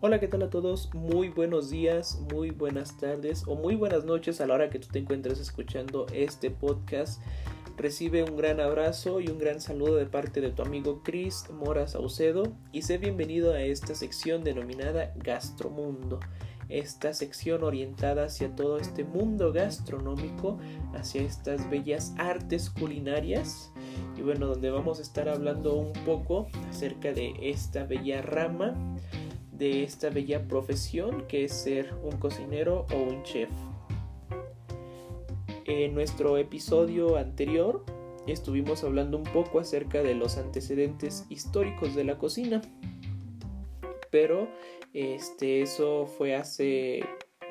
Hola, 0.00 0.20
¿qué 0.20 0.28
tal 0.28 0.44
a 0.44 0.48
todos? 0.48 0.94
Muy 0.94 1.28
buenos 1.28 1.70
días, 1.70 2.20
muy 2.32 2.50
buenas 2.50 2.96
tardes 2.98 3.42
o 3.48 3.56
muy 3.56 3.74
buenas 3.74 4.04
noches 4.04 4.40
a 4.40 4.46
la 4.46 4.54
hora 4.54 4.70
que 4.70 4.78
tú 4.78 4.86
te 4.92 5.00
encuentres 5.00 5.40
escuchando 5.40 6.06
este 6.12 6.52
podcast. 6.52 7.20
Recibe 7.76 8.22
un 8.22 8.36
gran 8.36 8.60
abrazo 8.60 9.18
y 9.18 9.26
un 9.26 9.38
gran 9.38 9.60
saludo 9.60 9.96
de 9.96 10.06
parte 10.06 10.40
de 10.40 10.52
tu 10.52 10.62
amigo 10.62 11.02
Chris 11.02 11.50
Mora 11.50 11.88
Saucedo 11.88 12.44
y 12.70 12.82
sé 12.82 12.98
bienvenido 12.98 13.52
a 13.54 13.62
esta 13.62 13.96
sección 13.96 14.44
denominada 14.44 15.12
Gastromundo. 15.16 16.20
Esta 16.68 17.12
sección 17.12 17.64
orientada 17.64 18.26
hacia 18.26 18.54
todo 18.54 18.78
este 18.78 19.02
mundo 19.02 19.52
gastronómico, 19.52 20.60
hacia 20.94 21.22
estas 21.22 21.68
bellas 21.70 22.14
artes 22.18 22.70
culinarias 22.70 23.72
y 24.16 24.22
bueno, 24.22 24.46
donde 24.46 24.70
vamos 24.70 25.00
a 25.00 25.02
estar 25.02 25.28
hablando 25.28 25.74
un 25.74 25.92
poco 26.04 26.46
acerca 26.68 27.12
de 27.12 27.34
esta 27.40 27.82
bella 27.82 28.22
rama 28.22 28.76
de 29.58 29.82
esta 29.82 30.10
bella 30.10 30.46
profesión 30.46 31.26
que 31.26 31.44
es 31.44 31.52
ser 31.52 31.94
un 32.02 32.18
cocinero 32.18 32.86
o 32.92 32.96
un 32.96 33.22
chef. 33.24 33.50
En 35.64 35.94
nuestro 35.94 36.38
episodio 36.38 37.16
anterior 37.16 37.84
estuvimos 38.26 38.84
hablando 38.84 39.18
un 39.18 39.24
poco 39.24 39.60
acerca 39.60 40.02
de 40.02 40.14
los 40.14 40.38
antecedentes 40.38 41.26
históricos 41.28 41.94
de 41.94 42.04
la 42.04 42.18
cocina, 42.18 42.62
pero 44.10 44.48
este, 44.94 45.62
eso 45.62 46.06
fue 46.06 46.34
hace 46.34 47.04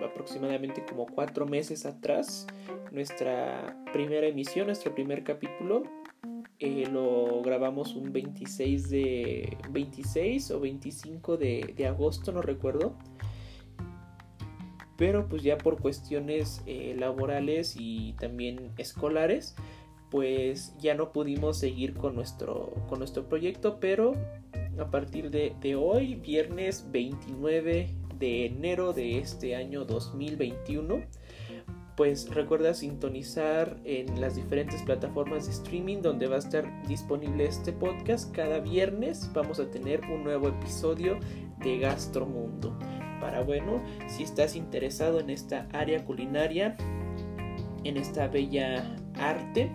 aproximadamente 0.04 0.84
como 0.86 1.06
cuatro 1.06 1.46
meses 1.46 1.86
atrás, 1.86 2.48
nuestra 2.92 3.78
primera 3.94 4.28
emisión, 4.28 4.68
nuestro 4.68 4.94
primer 4.94 5.24
capítulo, 5.24 5.84
eh, 6.60 6.88
lo 6.92 7.42
grabamos 7.42 7.96
un 7.96 8.12
26 8.12 8.90
de 8.90 9.58
26 9.70 10.52
o 10.52 10.60
25 10.60 11.38
de, 11.38 11.74
de 11.76 11.88
agosto 11.88 12.32
no 12.32 12.42
recuerdo. 12.42 12.96
Pero 14.98 15.28
pues 15.28 15.44
ya 15.44 15.58
por 15.58 15.80
cuestiones 15.80 16.64
eh, 16.66 16.96
laborales 16.98 17.76
y 17.78 18.14
también 18.14 18.72
escolares 18.78 19.56
pues 20.10 20.74
ya 20.80 20.96
no 20.96 21.12
pudimos 21.12 21.60
seguir 21.60 21.94
con 21.94 22.16
nuestro 22.16 22.74
con 22.88 23.00
nuestro 23.00 23.28
proyecto 23.28 23.80
pero 23.80 24.14
a 24.80 24.90
partir 24.90 25.30
de, 25.32 25.54
de 25.60 25.76
hoy 25.76 26.16
viernes 26.16 26.86
29 26.92 27.90
de 28.18 28.46
enero 28.46 28.94
de 28.94 29.18
este 29.20 29.56
año 29.56 29.86
2021 29.86 31.02
pues 31.98 32.30
recuerda 32.30 32.76
sintonizar 32.76 33.76
en 33.84 34.22
las 34.22 34.36
diferentes 34.36 34.84
plataformas 34.84 35.48
de 35.48 35.52
streaming 35.52 36.04
donde 36.04 36.28
va 36.28 36.36
a 36.36 36.40
estar 36.40 36.88
disponible 36.88 37.46
este 37.46 37.74
podcast. 37.74 38.32
Cada 38.34 38.60
viernes 38.60 39.32
vamos 39.34 39.60
a 39.60 39.72
tener 39.72 40.02
un 40.02 40.24
nuevo 40.24 40.48
episodio 40.48 41.20
de 41.58 41.80
Gastromundo. 41.80 42.78
Para 43.20 43.42
bueno, 43.42 43.82
si 44.08 44.22
estás 44.22 44.56
interesado 44.56 45.20
en 45.20 45.32
esta 45.32 45.68
área 45.74 46.06
culinaria, 46.06 46.78
en 47.84 47.98
esta 47.98 48.28
bella 48.28 48.96
arte, 49.16 49.72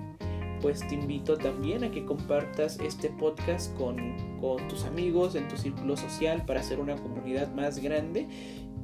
pues 0.60 0.86
te 0.86 0.94
invito 0.94 1.36
también 1.36 1.82
a 1.82 1.90
que 1.90 2.04
compartas 2.04 2.78
este 2.78 3.08
podcast 3.08 3.76
con, 3.76 4.38
con 4.40 4.68
tus 4.68 4.84
amigos 4.84 5.34
en 5.34 5.48
tu 5.48 5.56
círculo 5.56 5.96
social 5.96 6.44
para 6.46 6.60
hacer 6.60 6.78
una 6.78 6.94
comunidad 6.94 7.52
más 7.52 7.80
grande 7.80 8.28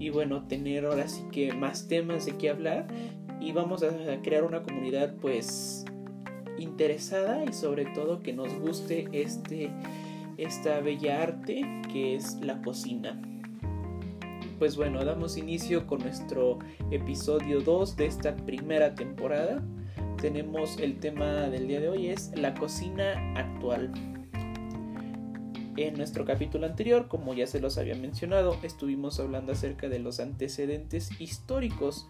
y 0.01 0.11
bueno, 0.11 0.47
tener 0.49 0.87
ahora 0.87 1.07
sí 1.07 1.23
que 1.31 1.53
más 1.53 1.87
temas 1.87 2.27
de 2.27 2.37
qué 2.37 2.51
hablar 2.51 2.89
y 3.41 3.53
vamos 3.53 3.83
a 3.83 3.91
crear 4.23 4.45
una 4.45 4.63
comunidad 4.63 5.15
pues 5.21 5.85
interesada 6.59 7.45
y 7.45 7.53
sobre 7.53 7.87
todo 7.87 8.21
que 8.21 8.33
nos 8.33 8.53
guste 8.59 9.09
este 9.13 9.71
esta 10.37 10.81
bella 10.81 11.23
arte 11.23 11.63
que 11.93 12.15
es 12.15 12.35
la 12.41 12.63
cocina. 12.63 13.21
Pues 14.59 14.77
bueno, 14.77 15.05
damos 15.05 15.37
inicio 15.37 15.87
con 15.87 16.01
nuestro 16.01 16.59
episodio 16.91 17.61
2 17.61 17.97
de 17.97 18.07
esta 18.07 18.37
primera 18.37 18.95
temporada. 18.95 19.63
Tenemos 20.21 20.79
el 20.79 20.99
tema 20.99 21.49
del 21.49 21.69
día 21.69 21.81
de 21.81 21.89
hoy 21.89 22.09
es 22.09 22.33
la 22.37 22.55
cocina 22.55 23.35
actual. 23.37 23.93
En 25.77 25.95
nuestro 25.95 26.25
capítulo 26.25 26.67
anterior, 26.67 27.07
como 27.07 27.35
ya 27.35 27.47
se 27.47 27.61
los 27.61 27.79
había 27.79 27.95
mencionado, 27.95 28.57
estuvimos 28.65 29.21
hablando 29.21 29.53
acerca 29.53 29.89
de 29.89 30.01
los 30.01 30.19
antecedentes 30.19 31.21
históricos 31.21 32.09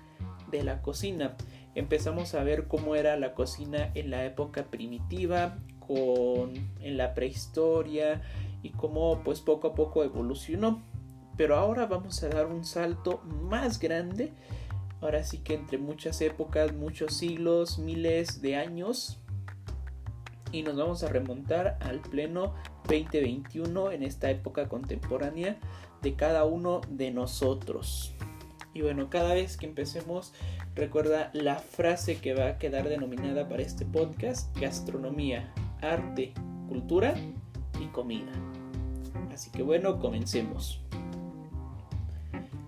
de 0.51 0.63
la 0.63 0.83
cocina. 0.83 1.37
Empezamos 1.75 2.35
a 2.35 2.43
ver 2.43 2.67
cómo 2.67 2.97
era 2.97 3.17
la 3.17 3.35
cocina 3.35 3.91
en 3.95 4.11
la 4.11 4.25
época 4.25 4.65
primitiva, 4.65 5.59
con 5.79 6.53
en 6.81 6.97
la 6.97 7.15
prehistoria 7.15 8.21
y 8.63 8.71
cómo 8.71 9.23
pues 9.25 9.41
poco 9.41 9.69
a 9.69 9.75
poco 9.75 10.05
evolucionó. 10.05 10.83
Pero 11.37 11.57
ahora 11.57 11.87
vamos 11.87 12.23
a 12.23 12.29
dar 12.29 12.47
un 12.47 12.65
salto 12.65 13.23
más 13.25 13.79
grande. 13.79 14.33
Ahora 15.01 15.23
sí 15.23 15.39
que 15.39 15.55
entre 15.55 15.79
muchas 15.79 16.21
épocas, 16.21 16.75
muchos 16.75 17.15
siglos, 17.15 17.79
miles 17.79 18.43
de 18.43 18.57
años. 18.57 19.21
Y 20.51 20.63
nos 20.63 20.77
vamos 20.77 21.03
a 21.05 21.09
remontar 21.09 21.79
al 21.81 22.01
pleno 22.01 22.55
2021 22.89 23.93
en 23.93 24.03
esta 24.03 24.31
época 24.31 24.69
contemporánea 24.69 25.59
de 26.03 26.15
cada 26.15 26.45
uno 26.45 26.81
de 26.89 27.11
nosotros. 27.11 28.15
Y 28.75 28.83
bueno, 28.83 29.11
cada 29.11 29.35
vez 29.35 29.57
que 29.57 29.67
empecemos, 29.67 30.35
recuerda 30.75 31.31
la 31.33 31.57
frase 31.57 32.19
que 32.19 32.35
va 32.35 32.49
a 32.49 32.59
quedar 32.59 32.89
denominada 32.89 33.49
para 33.49 33.63
este 33.63 33.85
podcast, 33.85 34.57
gastronomía, 34.59 35.53
arte, 35.81 36.33
cultura 36.69 37.15
y 37.81 37.87
comida. 37.87 38.33
Así 39.33 39.51
que 39.51 39.63
bueno, 39.63 39.99
comencemos. 39.99 40.81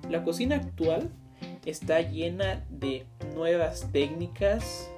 La 0.08 0.24
cocina 0.24 0.56
actual 0.56 1.10
está 1.64 2.00
llena 2.00 2.64
de 2.70 3.06
nuevas 3.34 3.88
técnicas, 3.92 4.90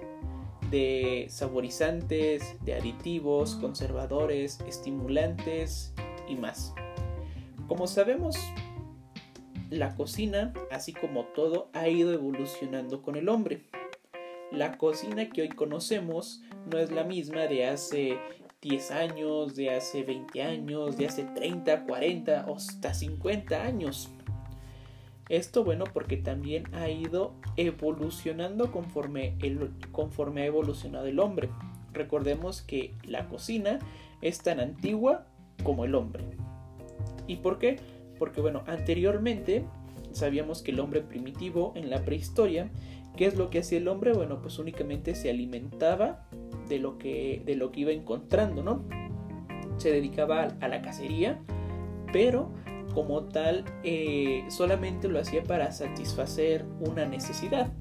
de 0.71 1.27
saborizantes, 1.29 2.57
de 2.65 2.75
aditivos, 2.75 3.57
conservadores, 3.57 4.61
estimulantes 4.67 5.93
y 6.29 6.35
más. 6.35 6.75
Como 7.69 7.87
sabemos, 7.87 8.37
la 9.73 9.95
cocina, 9.95 10.53
así 10.71 10.93
como 10.93 11.25
todo, 11.25 11.71
ha 11.73 11.89
ido 11.89 12.13
evolucionando 12.13 13.01
con 13.01 13.17
el 13.17 13.31
hombre. 13.31 13.63
La 14.51 14.77
cocina 14.77 15.31
que 15.31 15.43
hoy 15.43 15.49
conocemos 15.49 16.43
no 16.71 16.79
es 16.79 16.93
la 16.93 17.05
misma 17.05 17.47
de 17.47 17.67
hace 17.67 18.19
10 18.61 18.91
años, 18.91 19.57
de 19.57 19.71
hace 19.71 20.03
20 20.03 20.43
años, 20.43 20.99
de 20.99 21.07
hace 21.07 21.25
30, 21.25 21.85
40 21.85 22.45
o 22.49 22.57
hasta 22.57 22.93
50 22.93 23.63
años. 23.63 24.11
Esto 25.31 25.65
bueno 25.65 25.85
porque 25.91 26.19
también 26.19 26.65
ha 26.75 26.91
ido 26.91 27.35
evolucionando 27.57 28.71
conforme, 28.71 29.39
el, 29.41 29.71
conforme 29.91 30.43
ha 30.43 30.47
evolucionado 30.47 31.07
el 31.07 31.19
hombre. 31.19 31.49
Recordemos 31.95 32.61
que 32.61 32.95
la 33.05 33.27
cocina 33.27 33.79
es 34.21 34.43
tan 34.43 34.61
antigua 34.61 35.25
como 35.65 35.87
el 35.87 35.95
hombre. 35.95 36.25
¿Y 37.27 37.37
por 37.37 37.59
qué? 37.59 37.79
Porque 38.23 38.41
bueno, 38.41 38.63
anteriormente 38.69 39.65
sabíamos 40.13 40.63
que 40.63 40.71
el 40.71 40.79
hombre 40.79 41.01
primitivo 41.01 41.73
en 41.75 41.91
la 41.91 42.05
prehistoria, 42.05 42.71
¿qué 43.17 43.27
es 43.27 43.35
lo 43.35 43.51
que 43.51 43.59
hacía 43.59 43.79
el 43.79 43.89
hombre? 43.89 44.13
Bueno, 44.13 44.41
pues 44.41 44.61
únicamente 44.61 45.17
se 45.17 45.29
alimentaba 45.29 46.29
de 46.69 46.79
lo 46.79 46.99
que, 46.99 47.43
de 47.45 47.57
lo 47.57 47.73
que 47.73 47.81
iba 47.81 47.91
encontrando, 47.91 48.63
¿no? 48.63 48.85
Se 49.79 49.91
dedicaba 49.91 50.55
a 50.61 50.69
la 50.69 50.83
cacería, 50.83 51.41
pero 52.13 52.53
como 52.95 53.25
tal 53.25 53.65
eh, 53.83 54.45
solamente 54.51 55.09
lo 55.09 55.19
hacía 55.19 55.43
para 55.43 55.73
satisfacer 55.73 56.65
una 56.79 57.05
necesidad. 57.07 57.73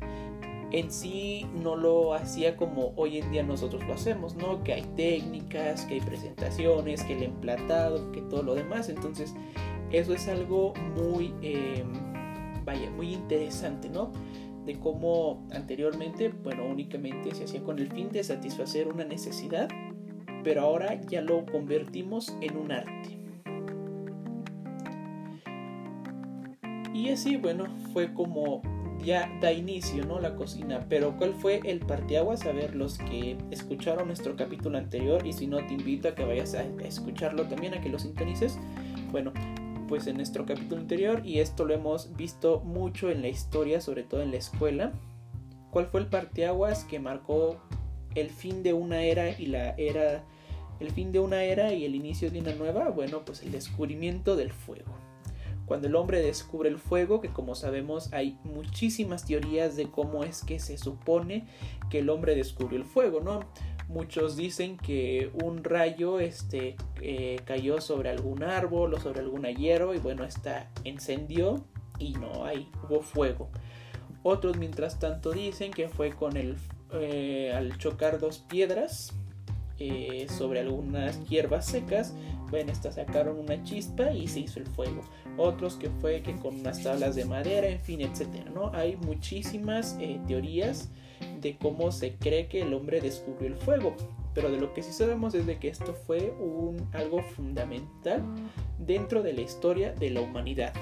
En 0.72 0.90
sí 0.90 1.46
no 1.54 1.76
lo 1.76 2.16
hacía 2.16 2.58
como 2.58 2.94
hoy 2.96 3.20
en 3.20 3.30
día 3.30 3.44
nosotros 3.44 3.84
lo 3.86 3.94
hacemos, 3.94 4.36
¿no? 4.36 4.64
Que 4.64 4.74
hay 4.74 4.86
técnicas, 4.96 5.86
que 5.86 5.94
hay 5.94 6.02
presentaciones, 6.02 7.04
que 7.04 7.14
el 7.14 7.22
emplatado, 7.22 8.12
que 8.12 8.22
todo 8.22 8.42
lo 8.42 8.56
demás. 8.56 8.90
Entonces 8.90 9.36
eso 9.92 10.14
es 10.14 10.28
algo 10.28 10.74
muy, 10.96 11.34
em, 11.42 11.92
vaya, 12.64 12.90
muy 12.92 13.14
interesante, 13.14 13.90
¿no? 13.90 14.12
De 14.66 14.80
cómo 14.80 15.48
anteriormente, 15.52 16.30
bueno, 16.30 16.66
únicamente 16.66 17.34
se 17.34 17.46
hacía 17.46 17.64
con 17.64 17.80
el 17.80 17.92
fin 17.92 18.10
de 18.10 18.24
satisfacer 18.24 18.88
una 18.88 19.04
necesidad, 19.04 19.68
pero 20.44 20.62
ahora 20.62 21.00
ya 21.02 21.22
lo 21.22 21.46
convertimos 21.46 22.36
en 22.42 22.58
un 22.58 22.72
arte. 22.72 23.18
Y 26.94 27.10
así, 27.10 27.38
bueno, 27.38 27.66
fue 27.94 28.14
como 28.14 28.62
ya 29.04 29.32
da 29.42 29.52
inicio, 29.52 30.06
¿no? 30.06 30.20
La 30.20 30.36
cocina. 30.36 30.86
Pero 30.88 31.18
¿cuál 31.18 31.34
fue 31.34 31.62
el 31.64 31.80
parteaguas? 31.80 32.46
A 32.46 32.52
ver, 32.52 32.76
los 32.76 32.98
que 32.98 33.38
escucharon 33.50 34.08
nuestro 34.08 34.36
capítulo 34.36 34.78
anterior 34.78 35.26
y 35.26 35.34
si 35.34 35.48
no 35.48 35.66
te 35.66 35.74
invito 35.74 36.08
a 36.08 36.16
que 36.16 36.24
vayas 36.24 36.54
a 36.54 36.64
escucharlo 36.84 37.48
también, 37.48 37.74
a 37.74 37.82
que 37.82 37.90
lo 37.90 37.98
sintonices. 37.98 38.60
Bueno, 39.12 39.34
pues 39.92 40.08
en 40.08 40.16
nuestro 40.16 40.46
capítulo 40.46 40.80
anterior 40.80 41.22
y 41.26 41.40
esto 41.40 41.66
lo 41.66 41.74
hemos 41.74 42.16
visto 42.16 42.62
mucho 42.62 43.10
en 43.10 43.22
la 43.22 43.28
historia, 43.28 43.82
sobre 43.82 44.04
todo 44.04 44.22
en 44.22 44.32
la 44.32 44.38
escuela. 44.38 44.94
¿Cuál 45.70 45.88
fue 45.88 46.00
el 46.00 46.08
parteaguas 46.08 46.86
que 46.86 46.98
marcó 46.98 47.58
el 48.16 48.30
fin 48.30 48.64
de 48.64 48.72
una 48.72 49.04
era 49.04 49.38
y 49.38 49.48
la 49.48 49.72
era 49.72 50.24
el 50.80 50.92
fin 50.92 51.12
de 51.12 51.20
una 51.20 51.44
era 51.44 51.74
y 51.74 51.84
el 51.84 51.94
inicio 51.94 52.32
de 52.32 52.40
una 52.40 52.54
nueva? 52.54 52.88
Bueno, 52.88 53.26
pues 53.26 53.44
el 53.44 53.52
descubrimiento 53.52 54.38
del 54.38 54.54
fuego. 54.54 54.96
cuando 55.66 55.90
el 55.90 55.96
hombre 55.96 56.22
descubre 56.22 56.70
el 56.70 56.78
fuego, 56.78 57.20
que 57.20 57.28
como 57.28 57.54
sabemos 57.54 58.14
hay 58.14 58.38
muchísimas 58.46 59.26
teorías 59.26 59.76
de 59.76 59.92
cómo 59.92 60.24
es 60.24 60.42
que 60.42 60.60
se 60.60 60.78
supone 60.78 61.48
que 61.90 62.00
el 62.00 62.10
hombre 62.10 62.34
descubrió 62.36 62.80
el 62.80 62.86
fuego, 62.86 63.20
¿no? 63.20 63.42
Muchos 63.92 64.38
dicen 64.38 64.78
que 64.78 65.32
un 65.44 65.66
rayo 65.66 66.22
este, 66.22 66.78
eh, 67.02 67.42
cayó 67.44 67.82
sobre 67.82 68.10
algún 68.10 68.42
árbol 68.42 68.94
o 68.94 69.00
sobre 69.02 69.20
alguna 69.20 69.52
hierba 69.52 69.94
y 69.94 70.00
bueno, 70.00 70.24
esta 70.24 70.70
encendió 70.86 71.66
y 72.00 72.14
no 72.14 72.46
hay, 72.46 72.70
hubo 72.88 73.02
fuego. 73.02 73.50
Otros 74.24 74.56
mientras 74.56 74.98
tanto 74.98 75.32
dicen 75.32 75.72
que 75.72 75.90
fue 75.90 76.12
con 76.12 76.38
el 76.38 76.56
eh, 76.94 77.52
al 77.54 77.78
chocar 77.78 78.20
dos 78.20 78.40
piedras 78.40 79.12
eh, 79.78 80.26
sobre 80.30 80.62
algunas 80.62 81.28
hierbas 81.28 81.66
secas, 81.66 82.14
ven, 82.50 82.70
estas 82.70 82.96
sacaron 82.96 83.40
una 83.40 83.62
chispa 83.64 84.14
y 84.14 84.30
se 84.30 84.40
hizo 84.40 84.60
el 84.60 84.68
fuego. 84.68 85.02
Otros 85.36 85.76
que 85.76 85.90
fue 85.90 86.22
que 86.22 86.38
con 86.38 86.62
unas 86.62 86.82
tablas 86.82 87.16
de 87.16 87.26
madera, 87.26 87.68
en 87.68 87.82
fin, 87.82 88.00
etcétera, 88.00 88.52
¿no? 88.52 88.72
Hay 88.74 88.96
muchísimas 88.96 89.98
teorías 90.28 90.90
de 91.42 91.58
cómo 91.58 91.92
se 91.92 92.16
cree 92.16 92.48
que 92.48 92.62
el 92.62 92.74
hombre 92.74 93.02
descubrió 93.02 93.48
el 93.48 93.56
fuego. 93.56 93.96
Pero 94.34 94.50
de 94.50 94.60
lo 94.60 94.74
que 94.74 94.84
sí 94.84 94.94
sabemos 94.94 95.34
es 95.34 95.46
de 95.46 95.58
que 95.60 95.68
esto 95.68 95.94
fue 95.94 96.34
un, 96.40 96.88
algo 96.94 97.22
fundamental 97.22 98.24
dentro 98.80 99.24
de 99.24 99.34
la 99.34 99.42
historia 99.42 99.92
de 99.94 100.10
la 100.10 100.22
humanidad 100.22 100.74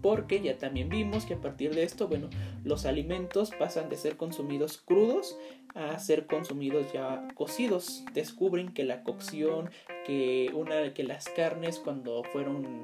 porque 0.00 0.40
ya 0.40 0.58
también 0.58 0.88
vimos 0.88 1.24
que 1.24 1.34
a 1.34 1.40
partir 1.40 1.74
de 1.74 1.82
esto, 1.82 2.08
bueno, 2.08 2.28
los 2.64 2.86
alimentos 2.86 3.50
pasan 3.58 3.88
de 3.88 3.96
ser 3.96 4.16
consumidos 4.16 4.78
crudos 4.78 5.36
a 5.74 5.98
ser 5.98 6.26
consumidos 6.26 6.92
ya 6.92 7.28
cocidos. 7.34 8.04
Descubren 8.12 8.72
que 8.72 8.84
la 8.84 9.02
cocción, 9.02 9.70
que 10.06 10.50
una 10.54 10.92
que 10.94 11.04
las 11.04 11.28
carnes 11.28 11.78
cuando 11.78 12.22
fueron 12.24 12.82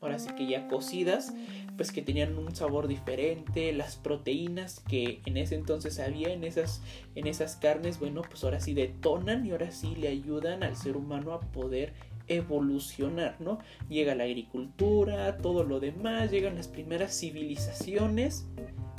ahora 0.00 0.18
sí 0.18 0.28
que 0.36 0.46
ya 0.46 0.68
cocidas, 0.68 1.32
pues 1.76 1.90
que 1.90 2.02
tenían 2.02 2.36
un 2.36 2.54
sabor 2.54 2.88
diferente, 2.88 3.72
las 3.72 3.96
proteínas 3.96 4.80
que 4.80 5.20
en 5.24 5.38
ese 5.38 5.54
entonces 5.54 5.98
había 5.98 6.32
en 6.32 6.44
esas 6.44 6.82
en 7.14 7.26
esas 7.26 7.56
carnes, 7.56 7.98
bueno, 7.98 8.22
pues 8.22 8.44
ahora 8.44 8.60
sí 8.60 8.74
detonan 8.74 9.46
y 9.46 9.52
ahora 9.52 9.70
sí 9.70 9.94
le 9.96 10.08
ayudan 10.08 10.62
al 10.62 10.76
ser 10.76 10.96
humano 10.96 11.32
a 11.32 11.40
poder 11.40 11.94
evolucionar, 12.28 13.36
¿no? 13.40 13.58
Llega 13.88 14.14
la 14.14 14.24
agricultura, 14.24 15.38
todo 15.38 15.64
lo 15.64 15.80
demás, 15.80 16.30
llegan 16.30 16.56
las 16.56 16.68
primeras 16.68 17.18
civilizaciones 17.18 18.46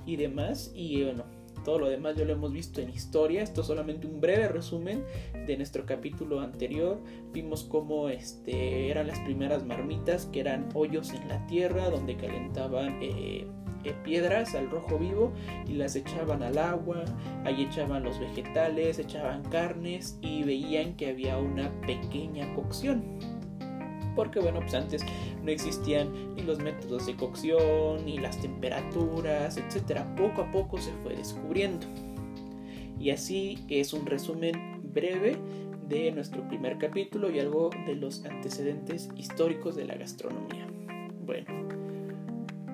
y 0.06 0.16
demás, 0.16 0.72
y 0.75 1.04
bueno, 1.04 1.24
todo 1.66 1.80
lo 1.80 1.89
demás 1.89 2.16
ya 2.16 2.25
lo 2.25 2.33
hemos 2.33 2.54
visto 2.54 2.80
en 2.80 2.92
historia. 2.92 3.42
Esto 3.42 3.62
es 3.62 3.68
solamente 3.68 4.06
un 4.06 4.22
breve 4.22 4.48
resumen 4.48 5.04
de 5.48 5.57
nuestro 5.57 5.86
capítulo 5.86 6.39
anterior. 6.39 7.01
Vimos 7.33 7.63
cómo 7.63 8.07
este, 8.07 8.89
eran 8.89 9.07
las 9.07 9.19
primeras 9.22 9.66
marmitas, 9.66 10.27
que 10.27 10.42
eran 10.42 10.69
hoyos 10.75 11.12
en 11.12 11.27
la 11.27 11.45
tierra 11.48 11.89
donde 11.89 12.16
calentaban 12.16 13.00
eh, 13.01 13.48
piedras 13.94 14.56
al 14.56 14.70
rojo 14.70 14.98
vivo 14.98 15.34
y 15.68 15.74
las 15.74 15.96
echaban 15.96 16.44
al 16.44 16.58
agua, 16.58 17.06
ahí 17.44 17.64
echaban 17.64 18.04
los 18.04 18.20
vegetales, 18.20 19.00
echaban 19.00 19.44
carnes 19.44 20.18
y 20.22 20.44
veían 20.44 20.96
que 20.96 21.10
había 21.10 21.38
una 21.38 21.70
pequeña 21.82 22.54
cocción. 22.54 23.04
Porque 24.16 24.40
bueno, 24.40 24.62
pues 24.62 24.74
antes 24.74 25.04
no 25.44 25.52
existían 25.52 26.36
ni 26.36 26.44
los 26.44 26.60
métodos 26.60 27.06
de 27.06 27.16
cocción, 27.16 28.06
ni 28.06 28.18
las 28.18 28.40
temperaturas, 28.40 29.58
etcétera. 29.58 30.16
Poco 30.16 30.44
a 30.44 30.52
poco 30.52 30.78
se 30.78 30.92
fue 31.04 31.16
descubriendo. 31.16 31.86
Y 33.00 33.10
así 33.10 33.66
es 33.68 33.94
un 33.94 34.06
resumen 34.06 34.82
breve 34.94 35.38
de 35.88 36.12
nuestro 36.12 36.48
primer 36.48 36.78
capítulo 36.78 37.30
y 37.30 37.40
algo 37.40 37.70
de 37.86 37.96
los 37.96 38.24
antecedentes 38.26 39.10
históricos 39.16 39.76
de 39.76 39.86
la 39.86 39.96
gastronomía. 39.96 40.66
Bueno, 41.26 41.48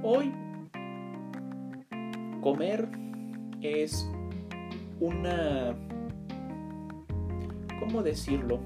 hoy 0.04 0.31
comer 2.42 2.90
es 3.62 4.10
una... 5.00 5.76
¿Cómo 7.80 8.04
decirlo? 8.04 8.60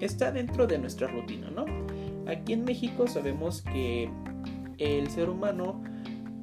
Está 0.00 0.32
dentro 0.32 0.66
de 0.66 0.78
nuestra 0.78 1.06
rutina, 1.06 1.50
¿no? 1.50 1.66
Aquí 2.26 2.54
en 2.54 2.64
México 2.64 3.06
sabemos 3.06 3.62
que 3.62 4.10
el 4.78 5.08
ser 5.10 5.28
humano 5.28 5.82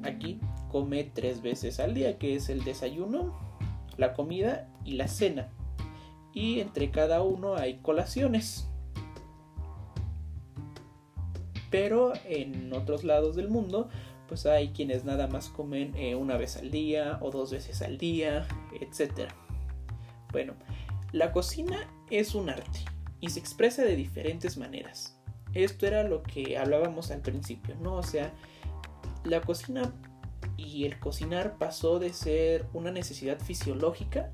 aquí 0.02 0.40
come 0.70 1.04
tres 1.04 1.42
veces 1.42 1.80
al 1.80 1.94
día, 1.94 2.18
que 2.18 2.36
es 2.36 2.48
el 2.48 2.64
desayuno, 2.64 3.36
la 3.96 4.14
comida 4.14 4.68
y 4.84 4.92
la 4.92 5.08
cena. 5.08 5.48
Y 6.32 6.60
entre 6.60 6.90
cada 6.90 7.22
uno 7.22 7.56
hay 7.56 7.78
colaciones. 7.78 8.69
Pero 11.70 12.12
en 12.24 12.72
otros 12.72 13.04
lados 13.04 13.36
del 13.36 13.48
mundo 13.48 13.88
pues 14.30 14.46
hay 14.46 14.68
quienes 14.68 15.04
nada 15.04 15.26
más 15.26 15.48
comen 15.48 15.92
eh, 15.96 16.14
una 16.14 16.36
vez 16.36 16.56
al 16.56 16.70
día 16.70 17.18
o 17.20 17.32
dos 17.32 17.50
veces 17.50 17.82
al 17.82 17.98
día, 17.98 18.46
etc. 18.80 19.28
Bueno, 20.30 20.54
la 21.10 21.32
cocina 21.32 21.90
es 22.10 22.36
un 22.36 22.48
arte 22.48 22.84
y 23.20 23.30
se 23.30 23.40
expresa 23.40 23.82
de 23.82 23.96
diferentes 23.96 24.56
maneras. 24.56 25.18
Esto 25.52 25.84
era 25.88 26.04
lo 26.04 26.22
que 26.22 26.56
hablábamos 26.56 27.10
al 27.10 27.22
principio, 27.22 27.74
¿no? 27.80 27.96
O 27.96 28.04
sea, 28.04 28.32
la 29.24 29.40
cocina 29.40 29.92
y 30.56 30.84
el 30.84 31.00
cocinar 31.00 31.58
pasó 31.58 31.98
de 31.98 32.12
ser 32.12 32.66
una 32.72 32.92
necesidad 32.92 33.40
fisiológica 33.40 34.30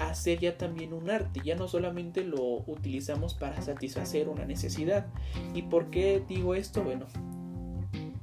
a 0.00 0.14
ser 0.14 0.40
ya 0.40 0.56
también 0.56 0.92
un 0.92 1.10
arte. 1.10 1.40
Ya 1.44 1.54
no 1.54 1.68
solamente 1.68 2.24
lo 2.24 2.64
utilizamos 2.66 3.34
para 3.34 3.60
satisfacer 3.62 4.28
una 4.28 4.46
necesidad. 4.46 5.06
¿Y 5.54 5.62
por 5.62 5.90
qué 5.90 6.22
digo 6.26 6.54
esto? 6.54 6.82
Bueno, 6.82 7.06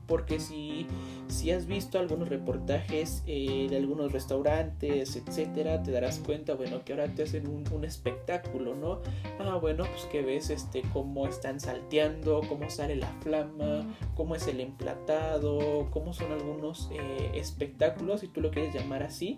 porque 0.08 0.40
si, 0.40 0.88
si 1.28 1.52
has 1.52 1.68
visto 1.68 2.00
algunos 2.00 2.30
reportajes 2.30 3.24
eh, 3.28 3.68
de 3.70 3.78
algunos 3.78 4.12
restaurantes, 4.12 5.16
etcétera, 5.16 5.84
te 5.84 5.92
darás 5.92 6.20
cuenta, 6.20 6.56
bueno, 6.56 6.84
que 6.84 6.94
ahora 6.94 7.14
te 7.14 7.24
hacen 7.24 7.48
un, 7.48 7.68
espectáculo, 7.84 8.74
¿no? 8.74 9.02
Ah, 9.40 9.56
bueno, 9.62 9.86
pues 9.86 10.06
que 10.06 10.22
ves 10.24 10.50
este 10.50 10.82
cómo 10.94 11.28
están 11.28 11.60
salteando, 11.60 12.42
cómo 12.50 12.70
sale 12.70 12.96
la 12.96 13.08
flama, 13.22 13.86
cómo 14.16 14.36
es 14.36 14.48
el 14.48 14.60
emplatado, 14.62 15.88
cómo 15.92 16.14
son 16.14 16.32
algunos 16.32 16.90
eh, 16.92 17.32
espectáculos, 17.36 18.22
si 18.22 18.28
tú 18.30 18.42
lo 18.42 18.50
quieres 18.50 18.74
llamar 18.74 19.04
así, 19.04 19.36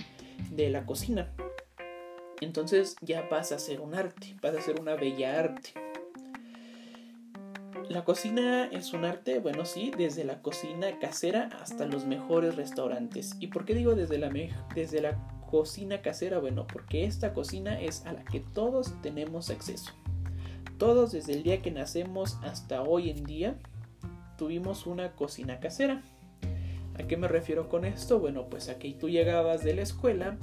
de 0.52 0.70
la 0.70 0.86
cocina. 0.86 1.34
Entonces 2.42 2.96
ya 3.02 3.30
pasa 3.30 3.56
a 3.56 3.60
ser 3.60 3.82
un 3.82 3.96
arte, 3.96 4.36
pasa 4.42 4.60
a 4.60 4.62
ser 4.62 4.80
una 4.80 4.96
bella 4.96 5.40
arte. 5.40 5.74
La 7.90 8.06
cocina 8.06 8.66
es 8.66 8.94
un 8.94 9.04
arte, 9.04 9.40
bueno, 9.40 9.66
sí, 9.66 9.92
desde 9.98 10.24
la 10.24 10.42
cocina 10.42 11.00
casera 11.00 11.50
hasta 11.60 11.88
los 11.88 12.06
mejores 12.06 12.56
restaurantes. 12.56 13.36
¿Y 13.40 13.48
por 13.48 13.66
qué 13.66 13.74
digo 13.74 13.96
desde 13.96 14.20
la, 14.20 14.30
desde 14.76 15.02
la 15.02 15.18
cocina 15.50 16.02
casera? 16.02 16.38
Bueno, 16.38 16.68
porque 16.68 17.06
esta 17.06 17.34
cocina 17.34 17.80
es 17.82 18.06
a 18.06 18.14
la 18.14 18.24
que 18.24 18.42
todos 18.42 18.94
tenemos 19.02 19.50
acceso. 19.50 19.92
Todos 20.78 21.12
desde 21.12 21.34
el 21.34 21.44
día 21.44 21.62
que 21.62 21.72
nacemos 21.72 22.38
hasta 22.44 22.84
hoy 22.84 23.10
en 23.10 23.24
día 23.24 23.58
tuvimos 24.38 24.86
una 24.86 25.14
cocina 25.16 25.60
casera. 25.60 26.04
¿A 26.94 27.04
qué 27.04 27.18
me 27.18 27.28
refiero 27.28 27.70
con 27.70 27.86
esto? 27.86 28.20
Bueno, 28.20 28.50
pues 28.50 28.70
a 28.70 28.78
que 28.78 28.94
tú 28.94 29.10
llegabas 29.10 29.64
de 29.64 29.74
la 29.74 29.82
escuela 29.82 30.38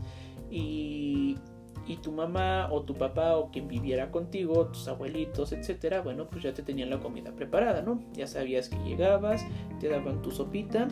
y 0.50 1.38
y 1.86 1.96
tu 1.96 2.12
mamá 2.12 2.68
o 2.70 2.82
tu 2.82 2.94
papá 2.94 3.36
o 3.36 3.50
quien 3.50 3.68
viviera 3.68 4.10
contigo, 4.10 4.66
tus 4.66 4.88
abuelitos, 4.88 5.52
etcétera, 5.52 6.00
bueno, 6.00 6.26
pues 6.26 6.42
ya 6.42 6.52
te 6.52 6.62
tenían 6.62 6.90
la 6.90 6.98
comida 6.98 7.32
preparada, 7.32 7.82
¿no? 7.82 8.02
Ya 8.12 8.26
sabías 8.26 8.68
que 8.68 8.78
llegabas, 8.78 9.46
te 9.80 9.88
daban 9.88 10.22
tu 10.22 10.30
sopita 10.30 10.88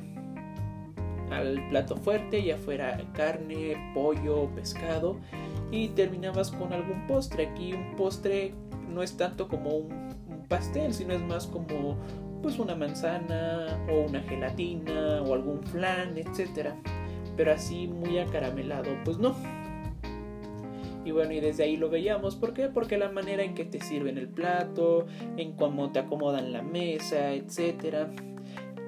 al 1.30 1.68
plato 1.68 1.96
fuerte, 1.96 2.44
ya 2.44 2.56
fuera 2.58 3.00
carne, 3.12 3.92
pollo, 3.94 4.48
pescado, 4.54 5.16
y 5.70 5.88
terminabas 5.88 6.50
con 6.50 6.72
algún 6.72 7.06
postre. 7.06 7.48
Aquí 7.48 7.72
un 7.72 7.96
postre 7.96 8.54
no 8.88 9.02
es 9.02 9.16
tanto 9.16 9.48
como 9.48 9.70
un, 9.70 9.92
un 10.28 10.46
pastel, 10.48 10.94
sino 10.94 11.14
es 11.14 11.22
más 11.22 11.46
como 11.46 11.96
pues 12.42 12.58
una 12.58 12.76
manzana 12.76 13.84
o 13.90 14.06
una 14.08 14.20
gelatina 14.20 15.22
o 15.22 15.34
algún 15.34 15.62
flan, 15.64 16.16
etcétera. 16.16 16.76
Pero 17.36 17.52
así 17.52 17.88
muy 17.88 18.18
acaramelado, 18.18 18.90
pues 19.04 19.18
no 19.18 19.34
y 21.04 21.11
bueno, 21.11 21.32
y 21.32 21.40
desde 21.40 21.64
ahí 21.64 21.76
lo 21.76 21.90
veíamos. 21.90 22.37
¿Por 22.37 22.54
qué? 22.54 22.68
Porque 22.68 22.96
la 22.99 23.11
manera 23.11 23.42
en 23.42 23.54
que 23.54 23.64
te 23.64 23.80
sirven 23.80 24.18
el 24.18 24.28
plato, 24.28 25.06
en 25.37 25.52
cómo 25.52 25.92
te 25.92 25.99
acomodan 25.99 26.52
la 26.52 26.62
mesa, 26.62 27.32
etc. 27.32 28.08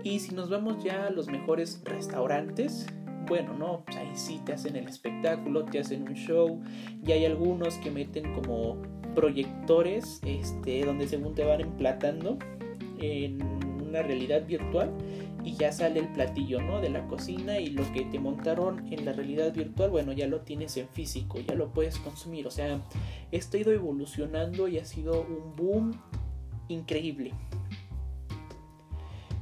Y 0.03 0.21
si 0.21 0.35
nos 0.35 0.49
vamos 0.49 0.83
ya 0.83 1.07
a 1.07 1.11
los 1.11 1.29
mejores 1.29 1.83
restaurantes, 1.85 2.87
bueno, 3.27 3.55
no, 3.55 3.83
pues 3.85 3.97
ahí 3.97 4.11
sí 4.15 4.41
te 4.45 4.53
hacen 4.53 4.77
el 4.77 4.89
espectáculo, 4.89 5.65
te 5.65 5.81
hacen 5.81 6.03
un 6.03 6.15
show. 6.15 6.61
Y 7.05 7.13
hay 7.13 7.25
algunos 7.25 7.75
que 7.79 7.91
meten 7.91 8.33
como 8.35 8.81
proyectores, 9.15 10.21
este, 10.25 10.85
donde 10.85 11.09
según 11.09 11.35
te 11.35 11.45
van 11.45 11.61
emplatando 11.61 12.39
en 12.99 13.43
una 13.87 14.03
realidad 14.03 14.47
virtual 14.47 14.91
y 15.47 15.55
ya 15.55 15.71
sale 15.71 16.01
el 16.01 16.09
platillo, 16.09 16.61
¿no? 16.61 16.81
De 16.81 16.91
la 16.91 17.07
cocina 17.07 17.61
y 17.61 17.69
lo 17.69 17.91
que 17.93 18.05
te 18.05 18.19
montaron 18.19 18.93
en 18.93 19.05
la 19.05 19.13
realidad 19.13 19.55
virtual, 19.55 19.91
bueno, 19.91 20.13
ya 20.13 20.27
lo 20.27 20.41
tienes 20.41 20.77
en 20.77 20.89
físico, 20.89 21.39
ya 21.39 21.55
lo 21.55 21.69
puedes 21.73 21.99
consumir. 21.99 22.49
O 22.49 22.51
sea, 22.51 22.81
esto 23.31 23.57
ha 23.57 23.61
ido 23.61 23.71
evolucionando 23.71 24.67
y 24.67 24.79
ha 24.79 24.85
sido 24.85 25.21
un 25.23 25.55
boom 25.55 26.03
increíble. 26.67 27.33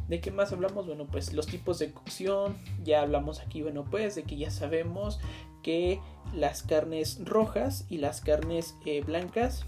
¿De 0.07 0.21
qué 0.21 0.31
más 0.31 0.53
hablamos? 0.53 0.87
Bueno, 0.87 1.07
pues 1.07 1.33
los 1.33 1.47
tipos 1.47 1.79
de 1.79 1.91
cocción, 1.91 2.59
ya 2.85 3.01
hablamos 3.01 3.41
aquí, 3.41 3.63
bueno, 3.63 3.87
pues 3.91 4.15
de 4.15 4.25
que 4.25 4.37
ya 4.37 4.51
sabemos 4.51 5.21
que 5.63 6.01
las 6.35 6.63
carnes 6.63 7.19
rojas 7.25 7.87
y 7.89 7.97
las 7.97 8.21
carnes 8.21 8.77
eh, 8.85 9.01
blancas 9.01 9.65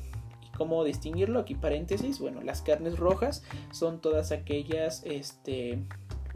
cómo 0.54 0.84
distinguirlo 0.84 1.38
aquí 1.38 1.54
paréntesis 1.54 2.18
bueno 2.18 2.40
las 2.40 2.62
carnes 2.62 2.98
rojas 2.98 3.42
son 3.72 4.00
todas 4.00 4.32
aquellas 4.32 5.02
este 5.04 5.84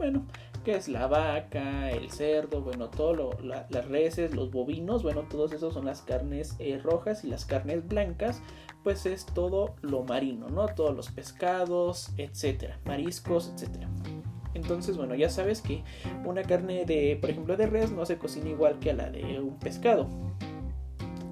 bueno 0.01 0.25
que 0.65 0.75
es 0.75 0.87
la 0.87 1.07
vaca 1.07 1.91
el 1.91 2.11
cerdo 2.11 2.61
bueno 2.61 2.89
todo 2.89 3.13
lo, 3.13 3.29
las 3.41 3.85
reses 3.87 4.33
los 4.33 4.51
bovinos 4.51 5.03
bueno 5.03 5.21
todos 5.29 5.53
esos 5.53 5.73
son 5.73 5.85
las 5.85 6.01
carnes 6.01 6.55
eh, 6.59 6.79
rojas 6.83 7.23
y 7.23 7.27
las 7.27 7.45
carnes 7.45 7.87
blancas 7.87 8.41
pues 8.83 9.05
es 9.05 9.25
todo 9.27 9.75
lo 9.81 10.03
marino 10.03 10.49
no 10.49 10.65
todos 10.67 10.95
los 10.95 11.11
pescados 11.11 12.11
etcétera 12.17 12.79
mariscos 12.85 13.51
etcétera 13.53 13.87
entonces, 14.53 14.97
bueno, 14.97 15.15
ya 15.15 15.29
sabes 15.29 15.61
que 15.61 15.81
una 16.25 16.43
carne 16.43 16.83
de, 16.83 17.17
por 17.21 17.29
ejemplo, 17.29 17.55
de 17.55 17.67
res 17.67 17.89
no 17.89 18.05
se 18.05 18.17
cocina 18.17 18.49
igual 18.49 18.79
que 18.79 18.91
a 18.91 18.93
la 18.93 19.09
de 19.09 19.39
un 19.39 19.57
pescado. 19.57 20.09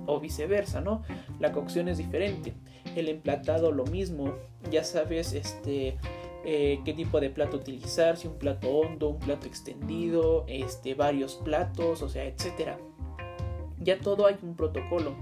O 0.06 0.22
viceversa, 0.22 0.80
¿no? 0.80 1.04
La 1.38 1.52
cocción 1.52 1.90
es 1.90 1.98
diferente 1.98 2.54
el 2.96 3.10
emplatado 3.10 3.72
lo 3.72 3.86
mismo, 3.86 4.34
ya 4.72 4.84
sabes 4.84 5.34
este 5.34 5.98
eh, 6.46 6.80
qué 6.86 6.94
tipo 6.94 7.20
de 7.20 7.30
plato 7.30 7.58
utilizar, 7.58 8.18
si 8.18 8.28
un 8.28 8.38
plato 8.38 8.70
hondo, 8.70 9.10
un 9.10 9.20
plato 9.20 9.48
extendido, 9.48 10.46
este, 10.48 10.94
varios 10.94 11.36
platos, 11.36 12.02
o 12.02 12.10
sea, 12.10 12.26
etcétera. 12.26 12.80
Ya 13.80 14.00
todo 14.00 14.26
hay 14.26 14.38
un 14.42 14.56
protocolo. 14.56 15.16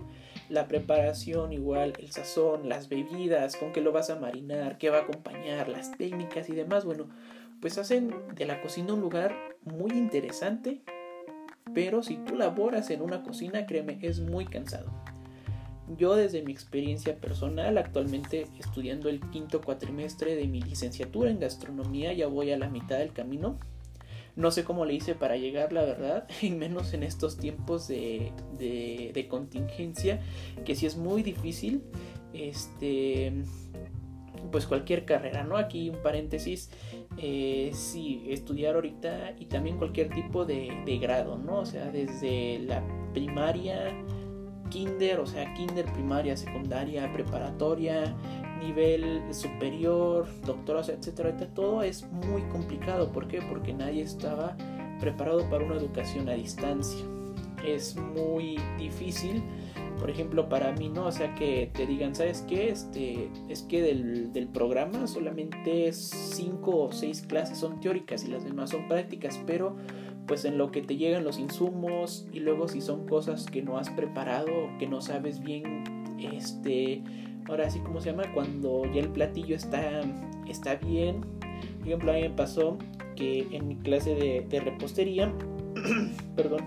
La 0.49 0.67
preparación 0.67 1.51
igual, 1.51 1.93
el 1.99 2.11
sazón, 2.11 2.69
las 2.69 2.87
bebidas, 2.87 3.57
con 3.57 3.73
qué 3.73 3.81
lo 3.81 3.91
vas 3.91 4.09
a 4.09 4.19
marinar, 4.19 4.77
qué 4.77 4.89
va 4.89 4.99
a 4.99 5.01
acompañar, 5.01 5.67
las 5.67 5.97
técnicas 5.97 6.49
y 6.49 6.53
demás, 6.53 6.85
bueno, 6.85 7.07
pues 7.59 7.77
hacen 7.77 8.13
de 8.35 8.45
la 8.45 8.61
cocina 8.61 8.93
un 8.93 9.01
lugar 9.01 9.35
muy 9.63 9.91
interesante, 9.91 10.81
pero 11.73 12.03
si 12.03 12.17
tú 12.17 12.35
laboras 12.35 12.89
en 12.91 13.01
una 13.01 13.23
cocina, 13.23 13.65
créeme, 13.65 13.99
es 14.01 14.19
muy 14.19 14.45
cansado. 14.45 14.91
Yo 15.95 16.15
desde 16.15 16.41
mi 16.41 16.51
experiencia 16.51 17.15
personal, 17.15 17.77
actualmente 17.77 18.47
estudiando 18.59 19.07
el 19.07 19.21
quinto 19.29 19.61
cuatrimestre 19.61 20.35
de 20.35 20.45
mi 20.47 20.61
licenciatura 20.61 21.29
en 21.29 21.39
gastronomía, 21.39 22.11
ya 22.11 22.27
voy 22.27 22.51
a 22.51 22.57
la 22.57 22.69
mitad 22.69 22.97
del 22.97 23.13
camino. 23.13 23.57
No 24.35 24.51
sé 24.51 24.65
cómo 24.65 24.85
le 24.85 24.93
hice 24.93 25.15
para 25.15 25.37
llegar, 25.37 25.71
la 25.71 25.83
verdad, 25.83 26.27
y 26.41 26.49
menos 26.51 26.93
en 26.93 27.03
estos 27.03 27.37
tiempos 27.37 27.87
de, 27.87 28.33
de, 28.57 29.27
contingencia, 29.29 30.21
que 30.65 30.75
sí 30.75 30.85
es 30.85 30.97
muy 30.97 31.23
difícil. 31.23 31.81
Este, 32.33 33.31
pues 34.51 34.67
cualquier 34.67 35.05
carrera, 35.05 35.43
¿no? 35.43 35.57
Aquí 35.57 35.89
un 35.89 36.01
paréntesis, 36.01 36.69
eh, 37.17 37.71
sí, 37.73 38.25
estudiar 38.29 38.75
ahorita 38.75 39.35
y 39.39 39.45
también 39.45 39.77
cualquier 39.77 40.09
tipo 40.09 40.45
de, 40.45 40.83
de 40.85 40.97
grado, 40.97 41.37
¿no? 41.37 41.59
O 41.59 41.65
sea, 41.65 41.89
desde 41.89 42.59
la 42.59 42.83
primaria 43.13 43.93
kinder, 44.69 45.19
o 45.19 45.25
sea, 45.25 45.53
kinder, 45.53 45.85
primaria, 45.93 46.35
secundaria, 46.37 47.11
preparatoria, 47.11 48.15
nivel 48.59 49.21
superior, 49.33 50.27
doctorado, 50.45 50.91
etcétera, 50.91 51.35
todo 51.53 51.83
es 51.83 52.07
muy 52.11 52.41
complicado. 52.43 53.11
¿Por 53.11 53.27
qué? 53.27 53.41
Porque 53.41 53.73
nadie 53.73 54.03
estaba 54.03 54.55
preparado 54.99 55.49
para 55.49 55.65
una 55.65 55.75
educación 55.75 56.29
a 56.29 56.33
distancia. 56.33 57.05
Es 57.65 57.95
muy 57.95 58.59
difícil, 58.77 59.41
por 59.99 60.09
ejemplo, 60.09 60.47
para 60.47 60.71
mí, 60.73 60.89
¿no? 60.89 61.07
O 61.07 61.11
sea, 61.11 61.33
que 61.35 61.71
te 61.73 61.87
digan, 61.87 62.15
¿sabes 62.15 62.45
qué? 62.47 62.69
Este, 62.69 63.29
es 63.49 63.63
que 63.63 63.81
del, 63.81 64.31
del 64.31 64.47
programa 64.47 65.07
solamente 65.07 65.91
cinco 65.91 66.85
o 66.85 66.91
seis 66.91 67.21
clases 67.21 67.57
son 67.57 67.79
teóricas 67.79 68.23
y 68.23 68.27
las 68.27 68.43
demás 68.43 68.69
son 68.69 68.87
prácticas, 68.87 69.39
pero 69.47 69.75
pues 70.27 70.45
en 70.45 70.57
lo 70.57 70.71
que 70.71 70.81
te 70.81 70.97
llegan 70.97 71.23
los 71.23 71.39
insumos 71.39 72.27
y 72.31 72.39
luego 72.39 72.67
si 72.67 72.81
son 72.81 73.07
cosas 73.07 73.45
que 73.45 73.61
no 73.61 73.77
has 73.77 73.89
preparado, 73.89 74.51
que 74.77 74.87
no 74.87 75.01
sabes 75.01 75.41
bien, 75.41 75.83
este, 76.19 77.01
ahora 77.47 77.69
sí, 77.69 77.79
¿cómo 77.79 78.01
se 78.01 78.11
llama? 78.11 78.31
Cuando 78.33 78.83
ya 78.93 79.01
el 79.01 79.09
platillo 79.09 79.55
está, 79.55 80.01
está 80.47 80.75
bien. 80.75 81.21
Por 81.79 81.87
ejemplo, 81.87 82.11
a 82.11 82.15
mí 82.15 82.21
me 82.21 82.29
pasó 82.29 82.77
que 83.15 83.47
en 83.51 83.67
mi 83.67 83.77
clase 83.77 84.15
de, 84.15 84.59
repostería, 84.59 85.33
perdón, 86.35 86.61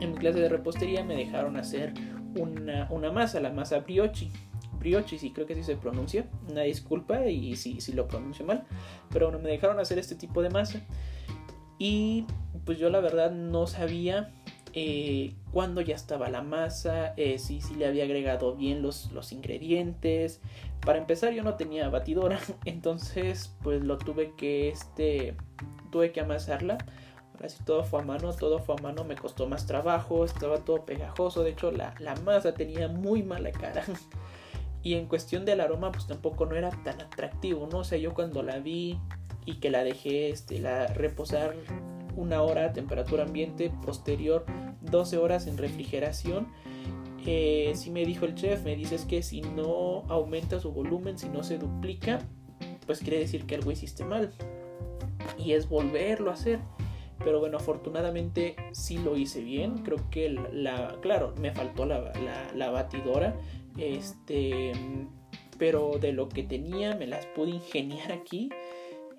en 0.00 0.12
mi 0.12 0.18
clase 0.18 0.40
de 0.40 0.48
repostería 0.48 1.04
me 1.04 1.14
dejaron 1.14 1.56
hacer 1.56 1.94
una, 2.36 2.88
una 2.90 3.12
masa, 3.12 3.40
la 3.40 3.50
masa 3.50 3.78
brioche 3.80 4.30
brioche, 4.78 5.18
sí 5.18 5.30
creo 5.30 5.46
que 5.46 5.54
así 5.54 5.64
se 5.64 5.74
pronuncia, 5.74 6.26
una 6.48 6.62
disculpa 6.62 7.26
y 7.26 7.56
si, 7.56 7.80
si 7.80 7.92
lo 7.92 8.06
pronuncio 8.06 8.44
mal, 8.44 8.64
pero 9.10 9.26
bueno, 9.26 9.42
me 9.42 9.50
dejaron 9.50 9.80
hacer 9.80 9.98
este 9.98 10.14
tipo 10.14 10.42
de 10.42 10.50
masa 10.50 10.80
y 11.78 12.24
pues 12.66 12.78
yo 12.78 12.90
la 12.90 13.00
verdad 13.00 13.30
no 13.30 13.66
sabía 13.66 14.30
eh, 14.74 15.32
cuándo 15.52 15.80
ya 15.80 15.94
estaba 15.94 16.28
la 16.28 16.42
masa, 16.42 17.14
eh, 17.16 17.38
si, 17.38 17.62
si, 17.62 17.76
le 17.76 17.86
había 17.86 18.04
agregado 18.04 18.54
bien 18.54 18.82
los, 18.82 19.10
los 19.12 19.32
ingredientes. 19.32 20.42
Para 20.84 20.98
empezar 20.98 21.32
yo 21.32 21.42
no 21.42 21.54
tenía 21.54 21.88
batidora, 21.88 22.38
entonces 22.66 23.56
pues 23.62 23.82
lo 23.82 23.96
tuve 23.96 24.34
que, 24.36 24.68
este, 24.68 25.34
tuve 25.90 26.12
que 26.12 26.20
amasarla. 26.20 26.76
Ahora 27.34 27.48
sí 27.48 27.62
todo 27.64 27.84
fue 27.84 28.00
a 28.00 28.04
mano, 28.04 28.32
todo 28.34 28.58
fue 28.58 28.74
a 28.78 28.82
mano, 28.82 29.04
me 29.04 29.14
costó 29.14 29.46
más 29.46 29.66
trabajo, 29.66 30.26
estaba 30.26 30.58
todo 30.58 30.84
pegajoso, 30.84 31.42
de 31.42 31.50
hecho 31.50 31.70
la, 31.70 31.94
la 31.98 32.14
masa 32.16 32.52
tenía 32.52 32.88
muy 32.88 33.22
mala 33.22 33.52
cara. 33.52 33.82
Y 34.82 34.94
en 34.94 35.06
cuestión 35.06 35.44
del 35.44 35.60
aroma 35.60 35.90
pues 35.90 36.06
tampoco 36.06 36.46
no 36.46 36.54
era 36.54 36.70
tan 36.84 37.00
atractivo, 37.00 37.66
¿no? 37.72 37.78
O 37.78 37.84
sea, 37.84 37.98
yo 37.98 38.14
cuando 38.14 38.44
la 38.44 38.60
vi 38.60 39.00
y 39.44 39.54
que 39.54 39.68
la 39.68 39.82
dejé 39.82 40.30
este, 40.30 40.60
la 40.60 40.86
reposar 40.86 41.56
una 42.16 42.42
hora 42.42 42.66
a 42.66 42.72
temperatura 42.72 43.24
ambiente, 43.24 43.70
posterior 43.84 44.44
12 44.80 45.18
horas 45.18 45.46
en 45.46 45.58
refrigeración. 45.58 46.48
Eh, 47.26 47.72
si 47.74 47.90
me 47.90 48.04
dijo 48.04 48.24
el 48.24 48.34
chef, 48.34 48.64
me 48.64 48.76
dices 48.76 49.04
que 49.04 49.22
si 49.22 49.40
no 49.40 50.04
aumenta 50.08 50.60
su 50.60 50.72
volumen, 50.72 51.18
si 51.18 51.28
no 51.28 51.42
se 51.42 51.58
duplica, 51.58 52.20
pues 52.86 53.00
quiere 53.00 53.18
decir 53.18 53.46
que 53.46 53.56
algo 53.56 53.70
hiciste 53.70 54.04
mal. 54.04 54.32
Y 55.38 55.52
es 55.52 55.68
volverlo 55.68 56.30
a 56.30 56.34
hacer. 56.34 56.60
Pero 57.18 57.40
bueno, 57.40 57.56
afortunadamente 57.56 58.56
sí 58.72 58.98
lo 58.98 59.16
hice 59.16 59.40
bien. 59.40 59.78
Creo 59.78 59.98
que 60.10 60.28
la, 60.28 60.96
claro, 61.00 61.34
me 61.40 61.50
faltó 61.52 61.86
la, 61.86 62.12
la 62.54 62.70
batidora. 62.70 63.34
Este, 63.76 64.72
pero 65.58 65.98
de 66.00 66.12
lo 66.12 66.28
que 66.28 66.42
tenía 66.42 66.94
me 66.94 67.06
las 67.06 67.26
pude 67.26 67.50
ingeniar 67.50 68.12
aquí 68.12 68.50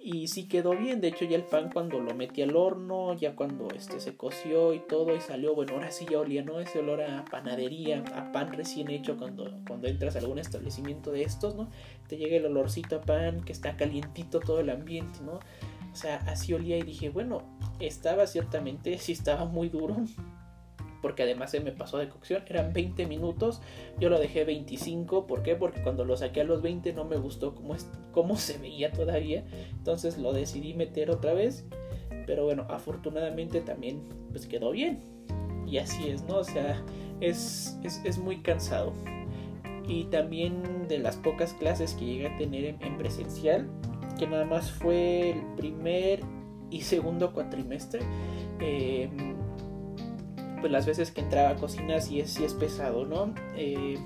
y 0.07 0.29
sí 0.29 0.47
quedó 0.47 0.71
bien. 0.71 1.01
De 1.01 1.09
hecho, 1.09 1.25
ya 1.25 1.35
el 1.35 1.43
pan 1.43 1.69
cuando 1.69 1.99
lo 1.99 2.15
metí 2.15 2.41
al 2.41 2.55
horno, 2.55 3.13
ya 3.15 3.35
cuando 3.35 3.67
este 3.75 3.99
se 3.99 4.15
coció 4.15 4.73
y 4.73 4.79
todo 4.79 5.13
y 5.13 5.19
salió, 5.19 5.53
bueno, 5.53 5.73
ahora 5.73 5.91
sí 5.91 6.05
ya 6.09 6.19
olía, 6.19 6.43
¿no? 6.43 6.61
Ese 6.61 6.79
olor 6.79 7.01
a 7.01 7.25
panadería, 7.25 8.05
a 8.15 8.31
pan 8.31 8.53
recién 8.53 8.89
hecho 8.89 9.17
cuando, 9.17 9.53
cuando 9.67 9.89
entras 9.89 10.15
a 10.15 10.19
algún 10.19 10.39
establecimiento 10.39 11.11
de 11.11 11.23
estos, 11.23 11.55
¿no? 11.55 11.69
Te 12.07 12.15
llega 12.15 12.37
el 12.37 12.45
olorcito 12.45 12.95
a 12.95 13.01
pan, 13.01 13.43
que 13.43 13.51
está 13.51 13.75
calientito 13.75 14.39
todo 14.39 14.61
el 14.61 14.69
ambiente, 14.69 15.19
¿no? 15.25 15.39
O 15.91 15.95
sea, 15.95 16.17
así 16.27 16.53
olía 16.53 16.77
y 16.77 16.83
dije, 16.83 17.09
bueno, 17.09 17.43
estaba 17.81 18.27
ciertamente, 18.27 18.97
sí 18.99 19.11
estaba 19.11 19.43
muy 19.43 19.67
duro, 19.67 19.97
porque 21.01 21.23
además 21.23 21.51
se 21.51 21.59
me 21.59 21.71
pasó 21.71 21.97
de 21.97 22.09
cocción, 22.09 22.43
eran 22.47 22.73
20 22.73 23.05
minutos, 23.05 23.61
yo 23.99 24.09
lo 24.09 24.19
dejé 24.19 24.43
25, 24.43 25.27
¿por 25.27 25.43
qué? 25.43 25.55
Porque 25.55 25.81
cuando 25.81 26.05
lo 26.05 26.17
saqué 26.17 26.41
a 26.41 26.43
los 26.43 26.61
20 26.61 26.93
no 26.93 27.05
me 27.05 27.17
gustó 27.17 27.55
cómo, 27.55 27.75
es, 27.75 27.89
cómo 28.11 28.37
se 28.37 28.57
veía 28.57 28.91
todavía, 28.91 29.45
entonces 29.71 30.17
lo 30.17 30.33
decidí 30.33 30.73
meter 30.73 31.09
otra 31.09 31.33
vez, 31.33 31.65
pero 32.25 32.43
bueno, 32.43 32.65
afortunadamente 32.69 33.61
también 33.61 34.01
pues 34.31 34.47
quedó 34.47 34.71
bien, 34.71 35.01
y 35.67 35.77
así 35.77 36.09
es, 36.09 36.23
¿no? 36.23 36.37
O 36.37 36.43
sea, 36.43 36.81
es, 37.19 37.77
es, 37.83 38.17
muy 38.17 38.37
cansado. 38.41 38.93
Y 39.87 40.05
también 40.05 40.87
de 40.87 40.99
las 40.99 41.17
pocas 41.17 41.53
clases 41.53 41.93
que 41.93 42.05
llegué 42.05 42.27
a 42.27 42.37
tener 42.37 42.77
en, 42.81 42.97
presencial, 42.97 43.69
que 44.17 44.27
nada 44.27 44.45
más 44.45 44.71
fue 44.71 45.31
el 45.31 45.41
primer 45.55 46.21
y 46.69 46.81
segundo 46.81 47.33
cuatrimestre, 47.33 48.01
eh, 48.59 49.09
pues 50.59 50.71
las 50.71 50.85
veces 50.85 51.11
que 51.11 51.21
entraba 51.21 51.49
a 51.49 51.55
cocina 51.55 51.99
sí 52.01 52.19
es, 52.19 52.39
es 52.39 52.53
pesado, 52.53 53.05
¿no? 53.05 53.33
Eh, 53.55 53.97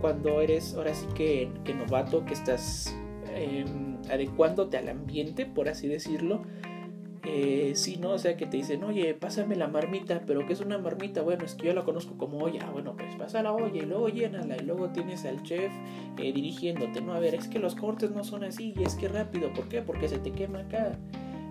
cuando 0.00 0.40
eres 0.40 0.74
ahora 0.74 0.94
sí 0.94 1.06
que, 1.14 1.50
que 1.64 1.74
novato, 1.74 2.24
que 2.24 2.34
estás 2.34 2.94
em, 3.34 3.98
adecuándote 4.10 4.78
al 4.78 4.88
ambiente, 4.88 5.46
por 5.46 5.68
así 5.68 5.88
decirlo, 5.88 6.42
eh, 7.22 7.72
sí, 7.74 7.98
¿no? 7.98 8.12
O 8.12 8.18
sea, 8.18 8.36
que 8.36 8.46
te 8.46 8.56
dicen, 8.56 8.82
oye, 8.82 9.12
pásame 9.14 9.54
la 9.54 9.68
marmita, 9.68 10.22
pero 10.26 10.46
¿qué 10.46 10.54
es 10.54 10.60
una 10.60 10.78
marmita? 10.78 11.20
Bueno, 11.20 11.44
es 11.44 11.54
que 11.54 11.66
yo 11.66 11.74
la 11.74 11.84
conozco 11.84 12.16
como 12.16 12.38
olla, 12.38 12.70
bueno, 12.70 12.96
pues 12.96 13.14
pasa 13.16 13.42
la 13.42 13.52
olla 13.52 13.82
y 13.82 13.86
luego 13.86 14.08
llénala 14.08 14.56
y 14.56 14.64
luego 14.64 14.88
tienes 14.88 15.26
al 15.26 15.42
chef 15.42 15.70
eh, 16.16 16.32
dirigiéndote, 16.32 17.02
¿no? 17.02 17.12
A 17.12 17.18
ver, 17.18 17.34
es 17.34 17.46
que 17.46 17.58
los 17.58 17.74
cortes 17.74 18.10
no 18.10 18.24
son 18.24 18.44
así 18.44 18.72
y 18.76 18.84
es 18.84 18.94
que 18.94 19.08
rápido, 19.08 19.52
¿por 19.52 19.68
qué? 19.68 19.82
Porque 19.82 20.08
se 20.08 20.18
te 20.18 20.32
quema 20.32 20.60
acá 20.60 20.98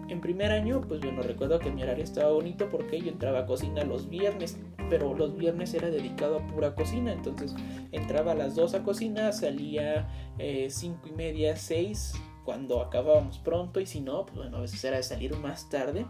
en 0.09 0.21
primer 0.21 0.51
año, 0.51 0.81
pues 0.87 1.01
bueno, 1.01 1.21
recuerdo 1.21 1.59
que 1.59 1.71
mi 1.71 1.83
horario 1.83 2.03
estaba 2.03 2.31
bonito 2.31 2.69
porque 2.69 2.99
yo 2.99 3.09
entraba 3.09 3.39
a 3.39 3.45
cocina 3.45 3.83
los 3.83 4.09
viernes, 4.09 4.57
pero 4.89 5.13
los 5.13 5.37
viernes 5.37 5.73
era 5.73 5.89
dedicado 5.89 6.39
a 6.39 6.47
pura 6.47 6.75
cocina, 6.75 7.13
entonces 7.13 7.55
entraba 7.91 8.31
a 8.31 8.35
las 8.35 8.55
2 8.55 8.73
a 8.73 8.83
cocina, 8.83 9.31
salía 9.31 10.07
5 10.37 10.37
eh, 10.39 11.09
y 11.09 11.11
media, 11.11 11.55
6 11.55 12.13
cuando 12.49 12.81
acabábamos 12.81 13.37
pronto 13.37 13.79
y 13.79 13.85
si 13.85 14.01
no, 14.01 14.25
pues 14.25 14.37
bueno, 14.37 14.57
a 14.57 14.61
veces 14.61 14.83
era 14.83 14.97
de 14.97 15.03
salir 15.03 15.35
más 15.37 15.69
tarde. 15.69 16.07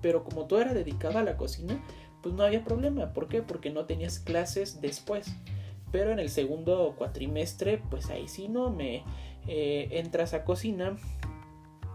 Pero 0.00 0.24
como 0.24 0.46
todo 0.46 0.62
era 0.62 0.72
dedicado 0.72 1.18
a 1.18 1.22
la 1.22 1.36
cocina, 1.36 1.84
pues 2.22 2.34
no 2.34 2.42
había 2.42 2.64
problema. 2.64 3.12
¿Por 3.12 3.28
qué? 3.28 3.42
Porque 3.42 3.68
no 3.68 3.84
tenías 3.84 4.18
clases 4.18 4.80
después. 4.80 5.34
Pero 5.92 6.10
en 6.12 6.20
el 6.20 6.30
segundo 6.30 6.94
cuatrimestre, 6.96 7.82
pues 7.90 8.08
ahí 8.08 8.28
sí 8.28 8.48
no, 8.48 8.70
me 8.70 9.02
eh, 9.46 9.88
entras 9.92 10.32
a 10.32 10.44
cocina 10.44 10.96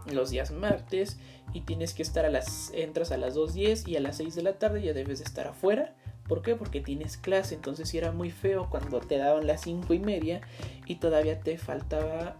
los 0.06 0.30
días 0.30 0.50
martes 0.50 1.18
y 1.52 1.62
tienes 1.62 1.94
que 1.94 2.02
estar 2.02 2.24
a 2.24 2.30
las, 2.30 2.70
entras 2.74 3.12
a 3.12 3.16
las 3.16 3.36
2.10 3.36 3.88
y 3.88 3.96
a 3.96 4.00
las 4.00 4.16
6 4.16 4.34
de 4.34 4.42
la 4.42 4.58
tarde 4.58 4.82
ya 4.82 4.92
debes 4.92 5.18
de 5.18 5.24
estar 5.24 5.46
afuera. 5.46 5.94
¿Por 6.28 6.42
qué? 6.42 6.56
Porque 6.56 6.80
tienes 6.80 7.16
clase, 7.16 7.54
entonces 7.54 7.92
era 7.94 8.10
muy 8.12 8.30
feo 8.30 8.68
cuando 8.70 9.00
te 9.00 9.18
daban 9.18 9.46
las 9.46 9.62
5 9.62 9.92
y 9.92 9.98
media 9.98 10.40
y 10.86 10.96
todavía 10.96 11.40
te 11.40 11.58
faltaba 11.58 12.36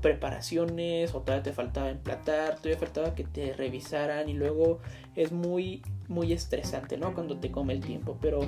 preparaciones 0.00 1.14
o 1.14 1.20
todavía 1.20 1.44
te 1.44 1.52
faltaba 1.52 1.90
emplatar, 1.90 2.56
todavía 2.56 2.78
faltaba 2.78 3.14
que 3.14 3.24
te 3.24 3.52
revisaran 3.52 4.28
y 4.28 4.32
luego 4.32 4.80
es 5.14 5.30
muy 5.30 5.82
muy 6.08 6.32
estresante, 6.32 6.96
¿no? 6.98 7.14
Cuando 7.14 7.38
te 7.38 7.50
come 7.50 7.72
el 7.72 7.80
tiempo, 7.80 8.18
pero 8.20 8.40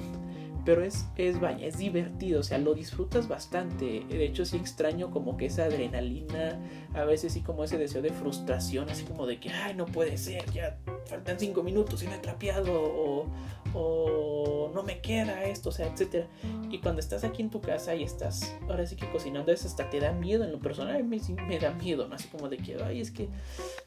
pero 0.65 0.83
es, 0.83 1.07
es 1.17 1.41
vaya, 1.41 1.67
es 1.67 1.79
divertido, 1.79 2.41
o 2.41 2.43
sea, 2.43 2.59
lo 2.59 2.75
disfrutas 2.75 3.29
bastante. 3.29 4.05
De 4.09 4.25
hecho, 4.25 4.45
sí 4.45 4.57
extraño 4.57 5.11
como 5.11 5.37
que 5.37 5.47
esa 5.47 5.65
adrenalina, 5.65 6.59
a 6.95 7.05
veces 7.05 7.33
sí 7.35 7.43
como 7.43 7.65
ese 7.65 7.79
deseo 7.79 8.03
de 8.03 8.11
frustración, 8.11 8.89
así 8.89 9.05
como 9.05 9.27
de 9.27 9.39
que, 9.41 9.51
ay, 9.51 9.75
no 9.75 9.87
puede 9.87 10.17
ser, 10.17 10.51
ya 10.53 10.79
faltan 11.07 11.39
cinco 11.39 11.63
minutos 11.63 12.03
y 12.03 12.09
me 12.09 12.17
he 12.17 12.19
trapeado, 12.19 12.73
o, 12.73 13.27
o 13.75 14.71
no 14.75 14.83
me 14.83 15.01
queda 15.01 15.45
esto, 15.45 15.69
o 15.69 15.73
sea, 15.73 15.87
etcétera. 15.87 16.29
Y 16.71 16.79
cuando 16.79 17.01
estás 17.01 17.25
aquí 17.25 17.43
en 17.43 17.51
tu 17.51 17.61
casa 17.61 17.95
y 17.95 18.03
estás, 18.03 18.57
ahora 18.69 18.87
sí 18.87 18.97
que 18.97 19.09
cocinando, 19.11 19.53
eso 19.53 19.69
hasta 19.69 19.91
te 19.91 20.01
da 20.01 20.13
miedo 20.13 20.45
en 20.45 20.53
lo 20.53 20.61
personal, 20.61 21.05
me, 21.05 21.21
me 21.47 21.59
da 21.59 21.73
miedo. 21.73 22.09
Así 22.13 22.29
como 22.29 22.49
de 22.49 22.57
que, 22.57 22.77
ay, 22.83 23.01
es 23.01 23.11
que, 23.11 23.29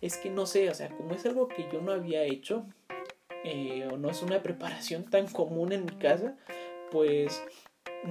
es 0.01 0.17
que 0.17 0.29
no 0.29 0.46
sé, 0.46 0.69
o 0.69 0.74
sea, 0.74 0.89
como 0.89 1.13
es 1.13 1.25
algo 1.25 1.48
que 1.48 1.67
yo 1.72 1.81
no 1.81 1.91
había 1.91 2.24
hecho, 2.24 2.65
eh, 3.43 3.88
o 3.91 3.98
no 3.98 4.10
es 4.10 4.22
una 4.24 4.41
preparación 4.41 5.05
tan 5.05 5.27
común 5.27 5.72
en 5.72 5.86
mi 5.86 5.91
casa, 5.91 6.36
pues 6.91 7.41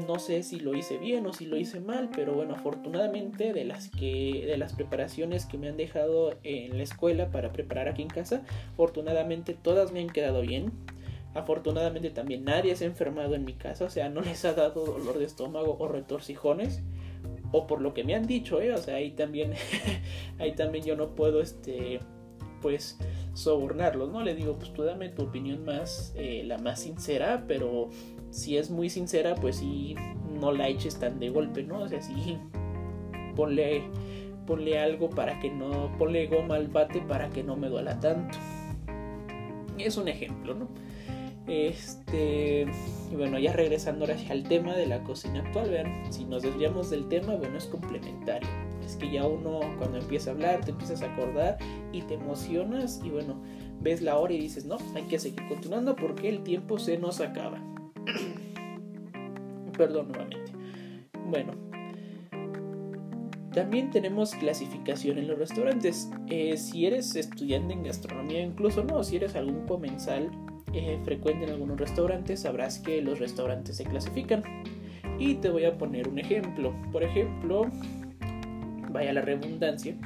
no 0.07 0.19
sé 0.19 0.43
si 0.43 0.61
lo 0.61 0.75
hice 0.75 0.99
bien 0.99 1.27
o 1.27 1.33
si 1.33 1.47
lo 1.47 1.57
hice 1.57 1.81
mal, 1.81 2.11
pero 2.15 2.35
bueno, 2.35 2.55
afortunadamente 2.55 3.53
de 3.53 3.65
las 3.65 3.89
que 3.91 4.45
de 4.47 4.57
las 4.57 4.75
preparaciones 4.75 5.47
que 5.47 5.59
me 5.59 5.69
han 5.69 5.77
dejado 5.77 6.37
en 6.43 6.77
la 6.77 6.83
escuela 6.83 7.31
para 7.31 7.53
preparar 7.53 7.89
aquí 7.89 8.03
en 8.03 8.09
casa, 8.09 8.43
afortunadamente 8.73 9.55
todas 9.55 9.93
me 9.93 10.01
han 10.01 10.09
quedado 10.09 10.43
bien. 10.43 10.73
Afortunadamente 11.35 12.11
también 12.11 12.45
nadie 12.45 12.75
se 12.77 12.85
ha 12.85 12.89
enfermado 12.89 13.35
en 13.35 13.45
mi 13.45 13.53
casa, 13.53 13.85
o 13.85 13.91
sea, 13.91 14.09
no 14.09 14.23
les 14.23 14.45
ha 14.45 14.55
dado 14.55 14.85
dolor 14.87 15.19
de 15.19 15.27
estómago 15.27 15.77
o 15.79 15.89
retorcijones 15.89 16.83
o 17.53 17.67
por 17.67 17.81
lo 17.81 17.95
que 17.95 18.05
me 18.05 18.15
han 18.15 18.27
dicho, 18.27 18.61
¿eh? 18.61 18.73
o 18.73 18.79
sea, 18.79 18.97
ahí 18.97 19.11
también 19.13 19.53
ahí 20.39 20.55
también 20.55 20.85
yo 20.85 20.97
no 20.97 21.15
puedo 21.15 21.41
este 21.41 22.01
pues 22.63 22.99
sobornarlos, 23.35 24.11
¿no? 24.11 24.23
Le 24.23 24.35
digo, 24.35 24.59
pues 24.59 24.73
tú 24.73 24.83
dame 24.83 25.11
tu 25.11 25.25
opinión 25.25 25.65
más, 25.65 26.13
eh, 26.17 26.43
la 26.45 26.57
más 26.59 26.81
sincera, 26.81 27.45
pero 27.47 27.91
si 28.37 28.59
es 28.59 28.71
muy 28.71 28.91
sincera, 28.91 29.35
pues 29.35 29.57
sí, 29.57 29.97
no 30.39 30.53
la 30.53 30.69
eches 30.69 30.99
tan 30.99 31.19
de 31.19 31.31
golpe, 31.31 31.63
¿no? 31.63 31.81
O 31.81 31.89
sea, 31.89 32.03
sí, 32.03 32.37
ponle, 33.35 34.79
algo 34.79 35.09
para 35.09 35.41
que 35.41 35.51
no, 35.51 35.91
ponle 35.99 36.27
goma 36.27 36.57
al 36.57 36.69
bate 36.69 37.01
para 37.01 37.31
que 37.31 37.43
no 37.43 37.57
me 37.57 37.69
duela 37.69 37.99
tanto. 37.99 38.37
Es 39.79 39.97
un 39.97 40.09
ejemplo, 40.09 40.55
¿no? 40.55 40.69
Este, 41.47 42.67
y 43.11 43.15
bueno, 43.15 43.39
ya 43.39 43.55
regresando 43.55 44.05
ahora 44.05 44.19
al 44.29 44.43
tema 44.43 44.75
de 44.75 44.87
la 44.87 45.03
cocina 45.03 45.41
actual, 45.41 45.71
vean, 45.71 46.13
si 46.13 46.25
nos 46.25 46.43
desviamos 46.43 46.91
del 46.91 47.09
tema, 47.09 47.37
bueno, 47.37 47.57
es 47.57 47.65
complementario. 47.65 48.49
Es 48.85 48.97
que 48.97 49.11
ya 49.11 49.27
uno 49.27 49.61
cuando 49.79 49.97
empieza 49.97 50.31
a 50.31 50.35
hablar, 50.35 50.63
te 50.63 50.73
empiezas 50.73 51.03
a 51.03 51.13
acordar 51.13 51.57
y 51.93 52.03
te 52.03 52.15
emocionas 52.15 53.01
y 53.03 53.09
bueno, 53.09 53.41
ves 53.81 54.03
la 54.03 54.19
hora 54.19 54.35
y 54.35 54.41
dices, 54.41 54.67
no, 54.67 54.77
hay 54.95 55.05
que 55.05 55.19
seguir 55.19 55.49
continuando 55.49 55.97
porque 55.97 56.29
el 56.29 56.43
tiempo 56.43 56.79
se 56.79 56.99
nos 56.99 57.21
acaba. 57.21 57.76
Perdón 59.77 60.09
nuevamente. 60.09 60.53
Bueno, 61.29 61.53
también 63.53 63.91
tenemos 63.91 64.35
clasificación 64.35 65.19
en 65.19 65.29
los 65.29 65.39
restaurantes. 65.39 66.11
Eh, 66.29 66.57
si 66.57 66.87
eres 66.87 67.17
estudiante 67.17 67.73
en 67.73 67.85
gastronomía, 67.85 68.43
incluso 68.43 68.85
no, 68.85 69.03
si 69.03 69.17
eres 69.17 69.35
algún 69.35 69.67
comensal 69.67 70.31
eh, 70.75 71.01
frecuente 71.05 71.45
en 71.45 71.53
algunos 71.53 71.79
restaurantes, 71.79 72.41
sabrás 72.41 72.79
que 72.79 73.01
los 73.01 73.19
restaurantes 73.19 73.77
se 73.79 73.85
clasifican. 73.85 74.45
Y 75.19 75.37
te 75.37 75.49
voy 75.49 75.65
a 75.65 75.79
poner 75.79 76.07
un 76.07 76.19
ejemplo. 76.19 76.75
Por 76.93 77.03
ejemplo, 77.03 77.71
vaya 78.91 79.15
la 79.15 79.23
redundancia, 79.23 79.97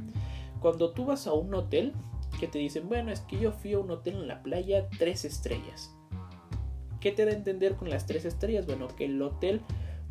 cuando 0.60 0.92
tú 0.92 1.06
vas 1.06 1.26
a 1.26 1.32
un 1.32 1.52
hotel 1.52 1.92
que 2.38 2.46
te 2.46 2.58
dicen, 2.58 2.88
bueno, 2.88 3.10
es 3.10 3.20
que 3.20 3.38
yo 3.38 3.50
fui 3.50 3.72
a 3.72 3.80
un 3.80 3.90
hotel 3.90 4.14
en 4.14 4.28
la 4.28 4.42
playa 4.42 4.88
tres 4.96 5.24
estrellas. 5.24 5.92
¿Qué 7.00 7.12
te 7.12 7.24
da 7.24 7.32
a 7.32 7.34
entender 7.34 7.76
con 7.76 7.90
las 7.90 8.06
tres 8.06 8.24
estrellas? 8.24 8.66
Bueno, 8.66 8.88
que 8.88 9.06
el 9.06 9.20
hotel 9.20 9.62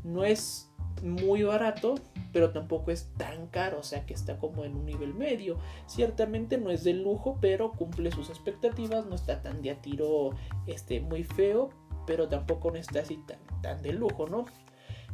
no 0.03 0.23
es 0.23 0.69
muy 1.03 1.43
barato, 1.43 1.95
pero 2.33 2.51
tampoco 2.51 2.91
es 2.91 3.09
tan 3.17 3.47
caro, 3.47 3.79
o 3.79 3.83
sea 3.83 4.05
que 4.05 4.13
está 4.13 4.37
como 4.37 4.65
en 4.65 4.75
un 4.75 4.85
nivel 4.85 5.13
medio. 5.13 5.57
Ciertamente 5.87 6.57
no 6.57 6.71
es 6.71 6.83
de 6.83 6.93
lujo, 6.93 7.37
pero 7.41 7.71
cumple 7.71 8.11
sus 8.11 8.29
expectativas, 8.29 9.05
no 9.05 9.15
está 9.15 9.41
tan 9.41 9.61
de 9.61 9.71
a 9.71 9.81
tiro 9.81 10.31
este, 10.67 10.99
muy 10.99 11.23
feo, 11.23 11.69
pero 12.05 12.27
tampoco 12.27 12.71
no 12.71 12.77
está 12.77 12.99
así 12.99 13.17
tan, 13.27 13.39
tan 13.61 13.81
de 13.81 13.93
lujo, 13.93 14.27
¿no? 14.27 14.45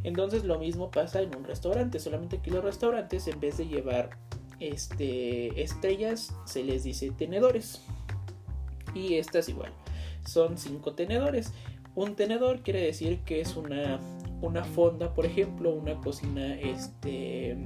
Entonces 0.04 0.44
lo 0.44 0.60
mismo 0.60 0.92
pasa 0.92 1.22
en 1.22 1.36
un 1.36 1.44
restaurante, 1.44 2.00
solamente 2.00 2.40
que 2.40 2.52
los 2.52 2.64
restaurantes 2.64 3.28
en 3.28 3.40
vez 3.40 3.58
de 3.58 3.68
llevar 3.68 4.12
este, 4.60 5.62
estrellas 5.62 6.34
se 6.46 6.64
les 6.64 6.84
dice 6.84 7.12
tenedores. 7.12 7.82
Y 8.94 9.16
estas 9.16 9.50
igual 9.50 9.74
son 10.26 10.58
cinco 10.58 10.94
tenedores. 10.94 11.54
Un 11.96 12.16
tenedor 12.16 12.62
quiere 12.62 12.82
decir 12.82 13.20
que 13.20 13.40
es 13.40 13.56
una, 13.56 14.00
una 14.42 14.64
fonda, 14.64 15.14
por 15.14 15.26
ejemplo, 15.26 15.74
una 15.74 15.96
cocina, 16.02 16.56
este, 16.56 17.58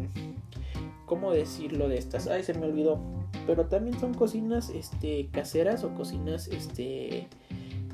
¿cómo 1.06 1.32
decirlo 1.32 1.90
de 1.90 1.98
estas? 1.98 2.28
Ay, 2.28 2.44
se 2.44 2.54
me 2.54 2.68
olvidó. 2.68 3.00
Pero 3.48 3.66
también 3.66 4.00
son 4.00 4.14
cocinas, 4.14 4.70
este, 4.70 5.30
caseras 5.32 5.84
o 5.84 5.96
cocinas, 5.96 6.48
este, 6.48 7.28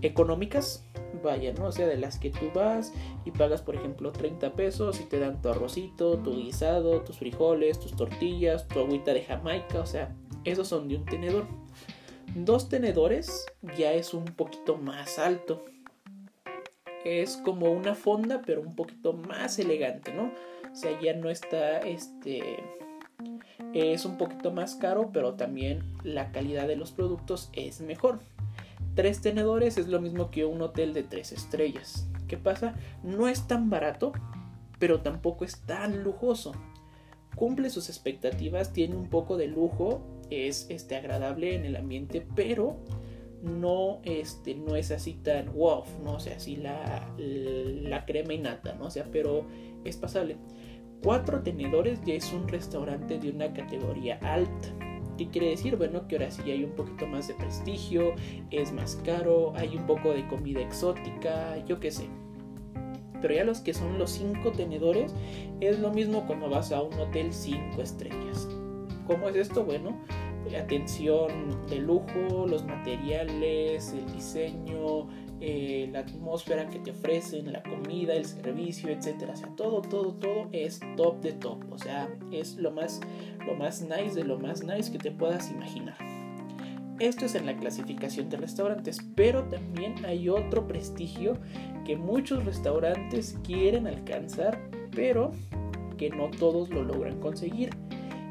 económicas. 0.01 0.83
Vaya, 1.23 1.53
¿no? 1.53 1.67
O 1.67 1.71
sea, 1.71 1.87
de 1.87 1.97
las 1.97 2.19
que 2.19 2.29
tú 2.29 2.51
vas 2.53 2.93
y 3.23 3.31
pagas, 3.31 3.61
por 3.61 3.75
ejemplo, 3.75 4.11
30 4.11 4.53
pesos 4.53 4.99
y 4.99 5.05
te 5.05 5.17
dan 5.17 5.41
tu 5.41 5.49
arrocito, 5.49 6.17
tu 6.17 6.35
guisado, 6.35 7.01
tus 7.01 7.17
frijoles, 7.17 7.79
tus 7.79 7.95
tortillas, 7.95 8.67
tu 8.67 8.79
agüita 8.79 9.13
de 9.13 9.23
Jamaica. 9.23 9.79
O 9.79 9.85
sea, 9.85 10.13
esos 10.43 10.67
son 10.67 10.89
de 10.89 10.97
un 10.97 11.05
tenedor. 11.05 11.45
Dos 12.33 12.69
tenedores 12.69 13.45
ya 13.77 13.93
es 13.93 14.13
un 14.13 14.25
poquito 14.25 14.77
más 14.77 15.19
alto. 15.19 15.65
Es 17.03 17.37
como 17.37 17.71
una 17.71 17.93
fonda, 17.93 18.41
pero 18.45 18.61
un 18.61 18.75
poquito 18.75 19.13
más 19.13 19.59
elegante, 19.59 20.13
¿no? 20.13 20.31
O 20.71 20.75
sea, 20.75 20.99
ya 20.99 21.13
no 21.13 21.29
está 21.29 21.79
este 21.79 22.63
es 23.73 24.05
un 24.05 24.17
poquito 24.17 24.51
más 24.51 24.75
caro, 24.75 25.09
pero 25.11 25.33
también 25.33 25.83
la 26.03 26.31
calidad 26.31 26.67
de 26.67 26.77
los 26.77 26.91
productos 26.93 27.49
es 27.53 27.81
mejor. 27.81 28.19
Tres 28.95 29.19
tenedores 29.19 29.77
es 29.77 29.89
lo 29.89 29.99
mismo 29.99 30.31
que 30.31 30.45
un 30.45 30.61
hotel 30.61 30.93
de 30.93 31.03
tres 31.03 31.33
estrellas. 31.33 32.07
¿Qué 32.29 32.37
pasa? 32.37 32.75
No 33.03 33.27
es 33.27 33.47
tan 33.47 33.69
barato, 33.69 34.13
pero 34.79 35.01
tampoco 35.01 35.43
es 35.43 35.59
tan 35.65 36.03
lujoso. 36.03 36.53
Cumple 37.35 37.69
sus 37.69 37.89
expectativas, 37.89 38.73
tiene 38.73 38.95
un 38.95 39.09
poco 39.09 39.37
de 39.37 39.47
lujo 39.47 40.01
es 40.29 40.67
este, 40.69 40.95
agradable 40.95 41.55
en 41.55 41.65
el 41.65 41.75
ambiente, 41.75 42.25
pero 42.35 42.77
no, 43.41 43.99
este, 44.03 44.55
no 44.55 44.75
es 44.75 44.91
así 44.91 45.13
tan 45.13 45.53
wow, 45.53 45.83
no 46.03 46.13
o 46.13 46.19
sea, 46.19 46.37
así 46.37 46.55
la, 46.55 47.13
la 47.17 48.05
crema 48.05 48.33
y 48.33 48.39
nata, 48.39 48.73
¿no? 48.75 48.85
O 48.85 48.89
sea, 48.89 49.05
pero 49.11 49.45
es 49.83 49.97
pasable. 49.97 50.37
Cuatro 51.03 51.43
tenedores 51.43 51.99
ya 52.03 52.15
es 52.15 52.33
un 52.33 52.47
restaurante 52.47 53.19
de 53.19 53.29
una 53.29 53.53
categoría 53.53 54.17
alta. 54.21 54.73
¿Qué 55.17 55.29
quiere 55.29 55.49
decir? 55.49 55.77
Bueno, 55.77 56.07
que 56.07 56.15
ahora 56.15 56.31
sí 56.31 56.49
hay 56.49 56.63
un 56.63 56.71
poquito 56.71 57.05
más 57.07 57.27
de 57.27 57.35
prestigio, 57.35 58.15
es 58.51 58.73
más 58.73 58.97
caro, 59.05 59.53
hay 59.55 59.77
un 59.77 59.85
poco 59.85 60.11
de 60.11 60.27
comida 60.27 60.61
exótica, 60.61 61.63
yo 61.65 61.79
qué 61.79 61.91
sé. 61.91 62.09
Pero 63.21 63.33
ya 63.33 63.43
los 63.43 63.59
que 63.61 63.73
son 63.73 63.97
los 63.97 64.11
cinco 64.11 64.51
tenedores 64.51 65.13
es 65.59 65.79
lo 65.79 65.91
mismo 65.91 66.25
como 66.25 66.49
vas 66.49 66.71
a 66.71 66.81
un 66.81 66.93
hotel 66.93 67.31
cinco 67.33 67.81
estrellas. 67.81 68.47
¿Cómo 69.07 69.29
es 69.29 69.35
esto? 69.35 69.63
Bueno, 69.63 69.99
atención 70.55 71.67
de 71.69 71.77
lujo, 71.77 72.45
los 72.47 72.63
materiales, 72.65 73.93
el 73.93 74.11
diseño, 74.13 75.07
eh, 75.41 75.89
la 75.91 75.99
atmósfera 75.99 76.69
que 76.69 76.79
te 76.79 76.91
ofrecen, 76.91 77.51
la 77.51 77.63
comida, 77.63 78.13
el 78.13 78.25
servicio, 78.25 78.89
etcétera. 78.89 79.33
O 79.33 79.35
sea, 79.35 79.49
todo, 79.55 79.81
todo, 79.81 80.13
todo 80.13 80.47
es 80.51 80.79
top 80.95 81.21
de 81.21 81.33
top. 81.33 81.63
O 81.71 81.77
sea, 81.77 82.09
es 82.31 82.55
lo 82.55 82.71
más, 82.71 83.01
lo 83.45 83.55
más 83.55 83.81
nice 83.81 84.15
de 84.15 84.23
lo 84.23 84.39
más 84.39 84.63
nice 84.63 84.91
que 84.91 84.99
te 84.99 85.11
puedas 85.11 85.51
imaginar. 85.51 86.14
Esto 86.99 87.25
es 87.25 87.35
en 87.35 87.45
la 87.45 87.57
clasificación 87.57 88.29
de 88.29 88.37
restaurantes, 88.37 88.99
pero 89.15 89.43
también 89.43 90.05
hay 90.05 90.29
otro 90.29 90.65
prestigio 90.65 91.37
que 91.83 91.97
muchos 91.97 92.45
restaurantes 92.45 93.37
quieren 93.43 93.85
alcanzar, 93.85 94.69
pero 94.95 95.31
que 95.97 96.09
no 96.09 96.29
todos 96.29 96.69
lo 96.69 96.83
logran 96.83 97.19
conseguir 97.19 97.69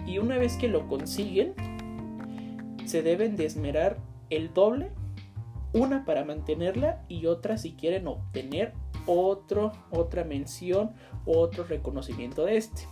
Y 0.06 0.18
una 0.18 0.36
vez 0.38 0.56
que 0.56 0.68
lo 0.68 0.86
consiguen, 0.86 1.54
se 2.84 3.02
deben 3.02 3.36
de 3.36 3.46
esmerar 3.46 3.98
el 4.30 4.52
doble, 4.52 4.90
una 5.72 6.04
para 6.04 6.24
mantenerla 6.24 7.04
y 7.08 7.26
otra 7.26 7.58
si 7.58 7.72
quieren 7.72 8.06
obtener 8.06 8.72
otra 9.06 10.24
mención, 10.24 10.92
otro 11.26 11.64
reconocimiento 11.64 12.44
de 12.44 12.56
este. 12.56 12.82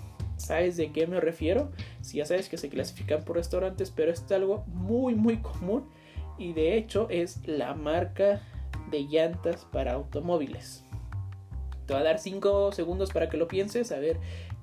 ¿Sabes 0.42 0.76
de 0.76 0.92
qué 0.92 1.06
me 1.06 1.20
refiero? 1.20 1.70
Si 2.00 2.18
ya 2.18 2.26
sabes 2.26 2.48
que 2.48 2.56
se 2.56 2.68
clasifican 2.68 3.24
por 3.24 3.36
restaurantes, 3.36 3.90
pero 3.90 4.10
es 4.10 4.30
algo 4.32 4.64
muy 4.66 5.14
muy 5.14 5.38
común 5.38 5.88
y 6.38 6.52
de 6.52 6.76
hecho 6.76 7.06
es 7.10 7.46
la 7.46 7.74
marca 7.74 8.40
de 8.90 9.04
llantas 9.04 9.64
para 9.70 9.92
automóviles. 9.92 10.84
Te 11.86 11.94
voy 11.94 12.02
a 12.02 12.04
dar 12.04 12.18
5 12.18 12.72
segundos 12.72 13.10
para 13.10 13.28
que 13.28 13.36
lo 13.36 13.48
pienses, 13.48 13.92
a 13.92 13.98
ver 13.98 14.18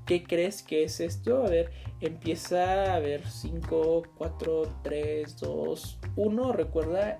qué 0.05 0.23
crees 0.23 0.63
que 0.63 0.83
es 0.83 0.99
esto. 0.99 1.45
A 1.45 1.49
ver, 1.49 1.71
empieza 2.01 2.95
a 2.95 2.99
ver 2.99 3.25
5, 3.25 4.03
4, 4.17 4.75
3, 4.83 5.37
2, 5.37 5.99
1. 6.15 6.51
Recuerda, 6.51 7.19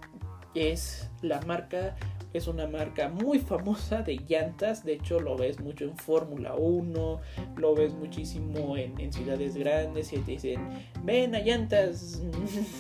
es 0.56 1.10
la 1.22 1.40
marca 1.42 1.96
es 2.34 2.48
una 2.48 2.68
marca 2.68 3.10
muy 3.10 3.40
famosa 3.40 4.02
de 4.02 4.18
llantas, 4.28 4.84
de 4.84 4.94
hecho 4.94 5.20
lo 5.20 5.36
ves 5.36 5.60
mucho 5.60 5.86
en 5.86 5.98
Fórmula 5.98 6.56
1, 6.56 7.22
lo 7.58 7.76
ves 7.76 7.94
muchísimo 7.94 8.78
en, 8.78 9.12
ciudades 9.12 9.56
grandes 9.56 10.14
y 10.14 10.18
te 10.18 10.32
dicen, 10.32 10.62
ven 11.04 11.34
a 11.34 11.40
llantas, 11.40 12.22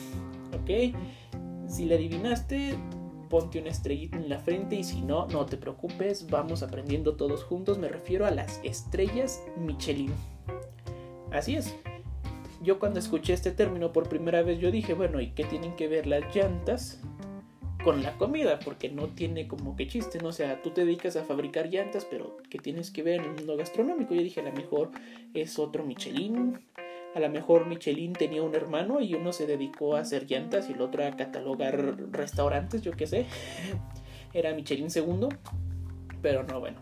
ok, 0.61 0.95
si 1.67 1.85
le 1.85 1.95
adivinaste, 1.95 2.75
ponte 3.29 3.59
una 3.59 3.69
estrellita 3.69 4.17
en 4.17 4.29
la 4.29 4.39
frente 4.39 4.75
y 4.75 4.83
si 4.83 5.01
no, 5.01 5.27
no 5.27 5.45
te 5.45 5.57
preocupes, 5.57 6.29
vamos 6.29 6.61
aprendiendo 6.61 7.15
todos 7.15 7.43
juntos, 7.43 7.79
me 7.79 7.87
refiero 7.87 8.25
a 8.25 8.31
las 8.31 8.59
estrellas 8.63 9.43
Michelin. 9.57 10.13
Así 11.31 11.55
es. 11.55 11.75
Yo 12.61 12.79
cuando 12.79 12.99
escuché 12.99 13.33
este 13.33 13.51
término 13.51 13.93
por 13.93 14.09
primera 14.09 14.41
vez 14.41 14.59
yo 14.59 14.69
dije, 14.69 14.93
bueno, 14.93 15.21
¿y 15.21 15.31
qué 15.31 15.45
tienen 15.45 15.75
que 15.75 15.87
ver 15.87 16.07
las 16.07 16.35
llantas 16.35 16.99
con 17.83 18.03
la 18.03 18.17
comida, 18.17 18.59
porque 18.59 18.89
no 18.89 19.07
tiene 19.07 19.47
como 19.47 19.75
que 19.75 19.87
chiste, 19.87 20.19
¿no? 20.19 20.29
O 20.29 20.33
sea, 20.33 20.61
tú 20.61 20.71
te 20.71 20.85
dedicas 20.85 21.15
a 21.15 21.23
fabricar 21.23 21.69
llantas, 21.69 22.05
pero 22.05 22.37
¿qué 22.49 22.59
tienes 22.59 22.91
que 22.91 23.03
ver 23.03 23.21
en 23.21 23.25
el 23.25 23.35
mundo 23.35 23.55
gastronómico? 23.57 24.13
Yo 24.13 24.21
dije, 24.21 24.41
a 24.41 24.43
lo 24.43 24.51
mejor 24.51 24.91
es 25.33 25.57
otro 25.59 25.85
Michelin, 25.85 26.59
a 27.15 27.19
lo 27.19 27.29
mejor 27.29 27.65
Michelin 27.65 28.13
tenía 28.13 28.43
un 28.43 28.53
hermano 28.53 29.01
y 29.01 29.13
uno 29.15 29.33
se 29.33 29.47
dedicó 29.47 29.95
a 29.95 30.01
hacer 30.01 30.27
llantas 30.27 30.69
y 30.69 30.73
el 30.73 30.81
otro 30.81 31.05
a 31.05 31.11
catalogar 31.15 32.11
restaurantes, 32.11 32.81
yo 32.81 32.91
qué 32.91 33.07
sé. 33.07 33.25
Era 34.33 34.53
Michelin 34.53 34.91
segundo, 34.91 35.29
pero 36.21 36.43
no, 36.43 36.59
bueno. 36.59 36.79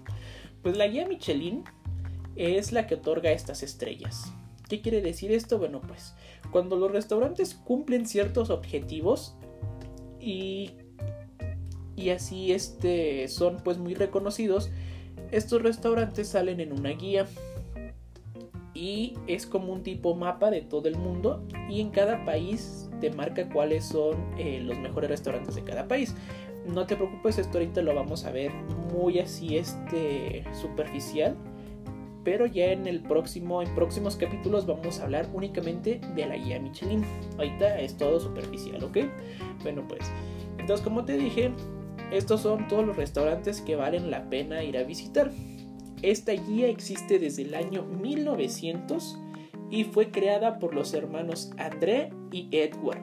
Pues 0.64 0.76
la 0.78 0.88
guía 0.88 1.08
Michelin 1.08 1.64
es 2.36 2.72
la 2.72 2.88
que 2.88 2.96
otorga 2.96 3.32
estas 3.32 3.64
estrellas. 3.64 4.34
¿Qué 4.68 4.82
quiere 4.82 5.02
decir 5.02 5.32
esto? 5.32 5.60
Bueno, 5.60 5.80
pues 5.80 6.16
cuando 6.52 6.76
los 6.76 6.92
restaurantes 6.92 7.54
cumplen 7.54 8.06
ciertos 8.06 8.50
objetivos 8.50 9.38
y 10.20 10.74
y 11.98 12.12
así 12.12 12.54
este, 12.54 13.28
son 13.28 13.58
pues 13.64 13.80
muy 13.80 13.96
reconocidos, 13.96 14.70
estos 15.32 15.62
restaurantes 15.62 16.30
salen 16.30 16.62
en 16.62 16.72
una 16.72 16.92
guía 16.92 17.26
y 18.74 19.16
es 19.26 19.48
como 19.48 19.74
un 19.74 19.82
tipo 19.82 20.16
mapa 20.16 20.52
de 20.52 20.62
todo 20.62 20.88
el 20.88 20.98
mundo 20.98 21.44
y 21.68 21.82
en 21.82 21.90
cada 21.90 22.24
país 22.24 22.88
te 23.02 23.12
marca 23.12 23.50
cuáles 23.50 23.86
son 23.86 24.16
eh, 24.38 24.62
los 24.64 24.78
mejores 24.78 25.10
restaurantes 25.10 25.56
de 25.56 25.64
cada 25.64 25.88
país. 25.88 26.16
No 26.68 26.86
te 26.86 26.96
preocupes, 26.96 27.40
esto 27.40 27.58
ahorita 27.58 27.82
lo 27.82 27.96
vamos 27.96 28.26
a 28.26 28.32
ver 28.32 28.54
muy 28.94 29.20
así 29.20 29.58
este 29.58 30.44
superficial, 30.54 31.36
pero 32.24 32.46
ya 32.46 32.68
en 32.68 32.86
el 32.86 33.02
próximo 33.02 33.64
en 33.64 33.74
próximos 33.74 34.16
capítulos 34.16 34.68
vamos 34.68 35.00
a 35.00 35.06
hablar 35.06 35.28
únicamente 35.34 36.00
de 36.16 36.26
la 36.28 36.36
guía 36.36 36.60
Michelin. 36.60 37.04
Ahorita 37.38 37.80
es 37.80 37.98
todo 37.98 38.20
superficial, 38.20 38.84
¿ok? 38.84 38.98
Bueno, 39.64 39.84
pues 39.88 40.02
entonces 40.60 40.84
como 40.84 41.04
te 41.04 41.18
dije, 41.18 41.52
estos 42.12 42.42
son 42.42 42.68
todos 42.68 42.86
los 42.86 42.96
restaurantes 42.96 43.62
que 43.62 43.76
valen 43.76 44.12
la 44.12 44.30
pena 44.30 44.64
ir 44.64 44.78
a 44.78 44.84
visitar. 44.84 45.32
Esta 46.02 46.32
guía 46.32 46.68
existe 46.68 47.20
desde 47.20 47.44
el 47.44 47.56
año 47.56 47.84
1900 47.84 49.18
y 49.70 49.84
fue 49.84 50.12
creada 50.12 50.60
por 50.60 50.74
los 50.74 50.94
hermanos 50.94 51.52
André 51.58 52.12
y 52.32 52.48
Edward. 52.52 53.02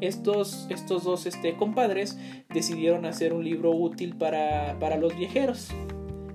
Estos, 0.00 0.66
estos 0.70 1.04
dos 1.04 1.26
este, 1.26 1.56
compadres 1.56 2.18
decidieron 2.48 3.04
hacer 3.04 3.32
un 3.32 3.44
libro 3.44 3.72
útil 3.72 4.16
para, 4.16 4.78
para 4.78 4.96
los 4.96 5.16
viajeros. 5.16 5.70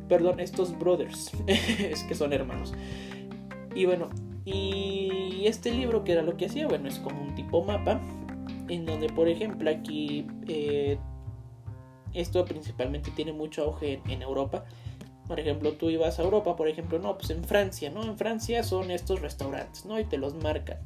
Perdón, 0.08 0.40
estos 0.40 0.78
brothers, 0.78 1.32
es 1.48 2.04
que 2.04 2.14
son 2.14 2.34
hermanos. 2.34 2.74
Y 3.74 3.86
bueno, 3.86 4.10
y 4.44 5.44
este 5.46 5.72
libro 5.72 6.04
que 6.04 6.12
era 6.12 6.22
lo 6.22 6.38
que 6.38 6.46
hacía, 6.46 6.68
bueno, 6.68 6.88
es 6.88 7.00
como 7.00 7.22
un 7.22 7.34
tipo 7.34 7.64
mapa 7.64 8.00
en 8.68 8.86
donde 8.86 9.08
por 9.10 9.28
ejemplo 9.28 9.70
aquí 9.70 10.28
eh, 10.48 10.98
esto 12.16 12.46
principalmente 12.46 13.12
tiene 13.12 13.34
mucho 13.34 13.64
auge 13.64 14.02
en, 14.08 14.22
Europa. 14.22 14.66
Por 15.28 15.40
ejemplo, 15.40 15.74
tú 15.74 15.90
ibas 15.90 16.20
a 16.20 16.24
Europa, 16.24 16.56
por 16.56 16.68
ejemplo, 16.68 17.00
no, 17.00 17.18
pues 17.18 17.32
en 17.32 17.44
Francia, 17.44 17.90
¿no? 17.90 18.04
En 18.04 18.18
Francia 18.18 18.64
son 18.64 18.92
estos 18.92 19.22
restaurantes, 19.22 19.86
¿no? 19.86 20.00
Y 20.00 20.06
te 20.06 20.18
los 20.18 20.36
marcan. 20.36 20.78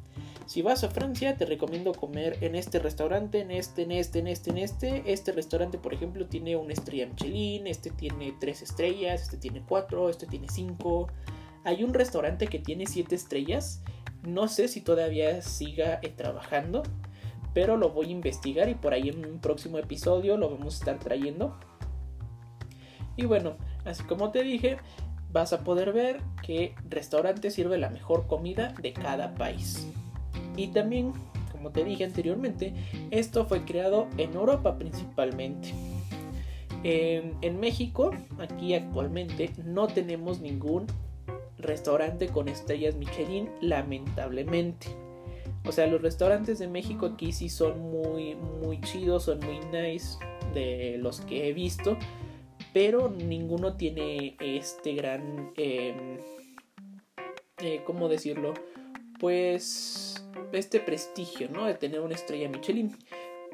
Si 0.46 0.62
vas 0.62 0.82
a 0.82 0.88
Francia, 0.88 1.36
te 1.36 1.46
recomiendo 1.46 1.92
comer 1.92 2.38
en 2.40 2.56
este 2.56 2.80
restaurante, 2.80 3.40
en 3.40 3.52
este, 3.52 3.82
en 3.82 3.92
este, 3.92 4.18
en 4.18 4.26
este, 4.26 4.50
en 4.50 4.58
este. 4.58 5.12
Este 5.12 5.32
restaurante, 5.32 5.78
por 5.78 5.94
ejemplo, 5.94 6.26
tiene 6.26 6.56
una 6.56 6.72
estrella 6.72 7.06
Michelin, 7.06 7.66
este 7.66 7.90
tiene 7.90 8.34
tres 8.40 8.62
estrellas, 8.62 9.22
este 9.22 9.36
tiene 9.36 9.62
cuatro, 9.68 10.08
este 10.08 10.26
tiene 10.26 10.48
cinco. 10.48 11.06
Hay 11.62 11.84
un 11.84 11.94
restaurante 11.94 12.48
que 12.48 12.58
tiene 12.58 12.86
siete 12.86 13.14
estrellas. 13.14 13.82
No 14.26 14.48
sé 14.48 14.68
si 14.68 14.80
todavía 14.80 15.40
siga 15.42 16.00
eh, 16.02 16.08
trabajando 16.08 16.82
pero 17.54 17.76
lo 17.76 17.90
voy 17.90 18.06
a 18.08 18.12
investigar 18.12 18.68
y 18.68 18.74
por 18.74 18.92
ahí 18.94 19.08
en 19.08 19.24
un 19.24 19.40
próximo 19.40 19.78
episodio 19.78 20.36
lo 20.36 20.50
vamos 20.50 20.74
a 20.74 20.78
estar 20.78 20.98
trayendo. 20.98 21.56
Y 23.16 23.26
bueno, 23.26 23.56
así 23.84 24.02
como 24.04 24.30
te 24.30 24.42
dije, 24.42 24.78
vas 25.32 25.52
a 25.52 25.60
poder 25.64 25.92
ver 25.92 26.20
que 26.42 26.74
restaurante 26.88 27.50
sirve 27.50 27.78
la 27.78 27.90
mejor 27.90 28.26
comida 28.26 28.74
de 28.80 28.92
cada 28.92 29.34
país. 29.34 29.86
Y 30.56 30.68
también, 30.68 31.12
como 31.52 31.70
te 31.70 31.84
dije 31.84 32.04
anteriormente, 32.04 32.74
esto 33.10 33.44
fue 33.46 33.64
creado 33.64 34.08
en 34.16 34.34
Europa 34.34 34.76
principalmente. 34.78 35.74
en 36.82 37.60
México, 37.60 38.10
aquí 38.38 38.74
actualmente, 38.74 39.50
no 39.64 39.86
tenemos 39.86 40.40
ningún 40.40 40.86
restaurante 41.58 42.28
con 42.28 42.48
estrellas 42.48 42.96
Michelin, 42.96 43.50
lamentablemente. 43.60 44.88
O 45.64 45.72
sea, 45.72 45.86
los 45.86 46.00
restaurantes 46.00 46.58
de 46.58 46.68
México 46.68 47.06
aquí 47.06 47.32
sí 47.32 47.48
son 47.48 47.78
muy, 47.80 48.34
muy 48.34 48.80
chidos, 48.80 49.24
son 49.24 49.40
muy 49.40 49.60
nice 49.72 50.18
de 50.54 50.96
los 50.98 51.20
que 51.20 51.48
he 51.48 51.52
visto, 51.52 51.98
pero 52.72 53.10
ninguno 53.10 53.76
tiene 53.76 54.36
este 54.40 54.94
gran, 54.94 55.52
em, 55.56 56.18
eh, 57.58 57.82
¿cómo 57.84 58.08
decirlo? 58.08 58.54
Pues 59.18 60.24
este 60.52 60.80
prestigio, 60.80 61.48
¿no? 61.50 61.66
De 61.66 61.74
tener 61.74 62.00
una 62.00 62.14
estrella 62.14 62.48
Michelin. 62.48 62.96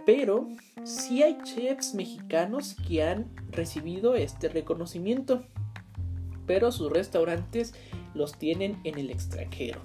Pero 0.05 0.49
sí 0.85 1.25
hay 1.25 1.39
chefs 1.43 1.95
mexicanos 1.95 2.77
que 2.87 3.03
han 3.03 3.35
recibido 3.51 4.15
este 4.15 4.49
reconocimiento, 4.49 5.45
pero 6.47 6.71
sus 6.71 6.93
restaurantes 6.93 7.75
los 8.15 8.39
tienen 8.39 8.79
en 8.85 8.99
el 8.99 9.11
extranjero. 9.11 9.81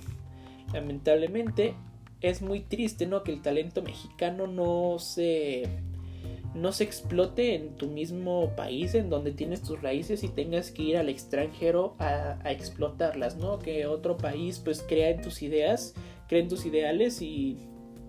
Lamentablemente 0.72 1.74
es 2.22 2.42
muy 2.42 2.62
triste, 2.62 3.06
¿no? 3.08 3.24
Que 3.24 3.32
el 3.32 3.42
talento 3.42 3.82
mexicano 3.82 4.48
no 4.48 5.00
se 5.00 5.64
no 6.54 6.74
se 6.74 6.84
explote 6.84 7.56
en 7.56 7.76
tu 7.76 7.88
mismo 7.88 8.54
país 8.58 8.94
en 8.94 9.10
donde 9.10 9.32
tienes 9.32 9.62
tus 9.62 9.82
raíces 9.82 10.24
y 10.24 10.28
tengas 10.28 10.72
que 10.72 10.84
ir 10.84 10.98
al 10.98 11.08
extranjero 11.08 11.96
a, 12.00 12.40
explotarlas, 12.46 13.38
¿no? 13.38 13.60
Que 13.60 13.86
otro 13.86 14.18
país 14.18 14.60
pues 14.60 14.84
crea 14.88 15.10
en 15.10 15.22
tus 15.22 15.42
ideas, 15.42 15.96
crea 16.28 16.42
en 16.42 16.50
tus 16.50 16.66
ideales 16.66 17.22
y, 17.22 17.58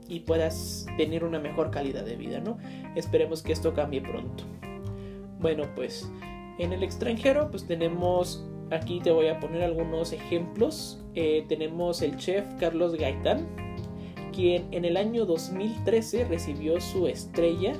y 0.09 0.20
puedas 0.20 0.87
tener 0.96 1.25
una 1.25 1.38
mejor 1.38 1.70
calidad 1.70 2.05
de 2.05 2.16
vida, 2.16 2.40
¿no? 2.40 2.59
Esperemos 2.96 3.42
que 3.42 3.53
esto 3.53 3.75
cambie 3.75 4.01
pronto. 4.01 4.44
Bueno, 5.38 5.64
pues 5.77 6.11
en 6.59 6.72
el 6.72 6.83
extranjero 6.83 7.48
pues 7.51 7.66
tenemos, 7.66 8.44
aquí 8.72 9.01
te 9.01 9.12
voy 9.12 9.29
a 9.29 9.38
poner 9.38 9.62
algunos 9.62 10.12
ejemplos. 10.12 11.01
Eh, 11.14 11.44
tenemos 11.48 12.03
el 12.03 12.16
chef 12.16 12.44
Carlos 12.59 12.96
Gaitán, 12.96 13.46
quien 14.33 14.66
en 14.73 14.85
el 14.85 14.97
año 14.97 15.25
2013 15.27 16.25
recibió 16.25 16.81
su 16.81 17.07
estrella 17.07 17.75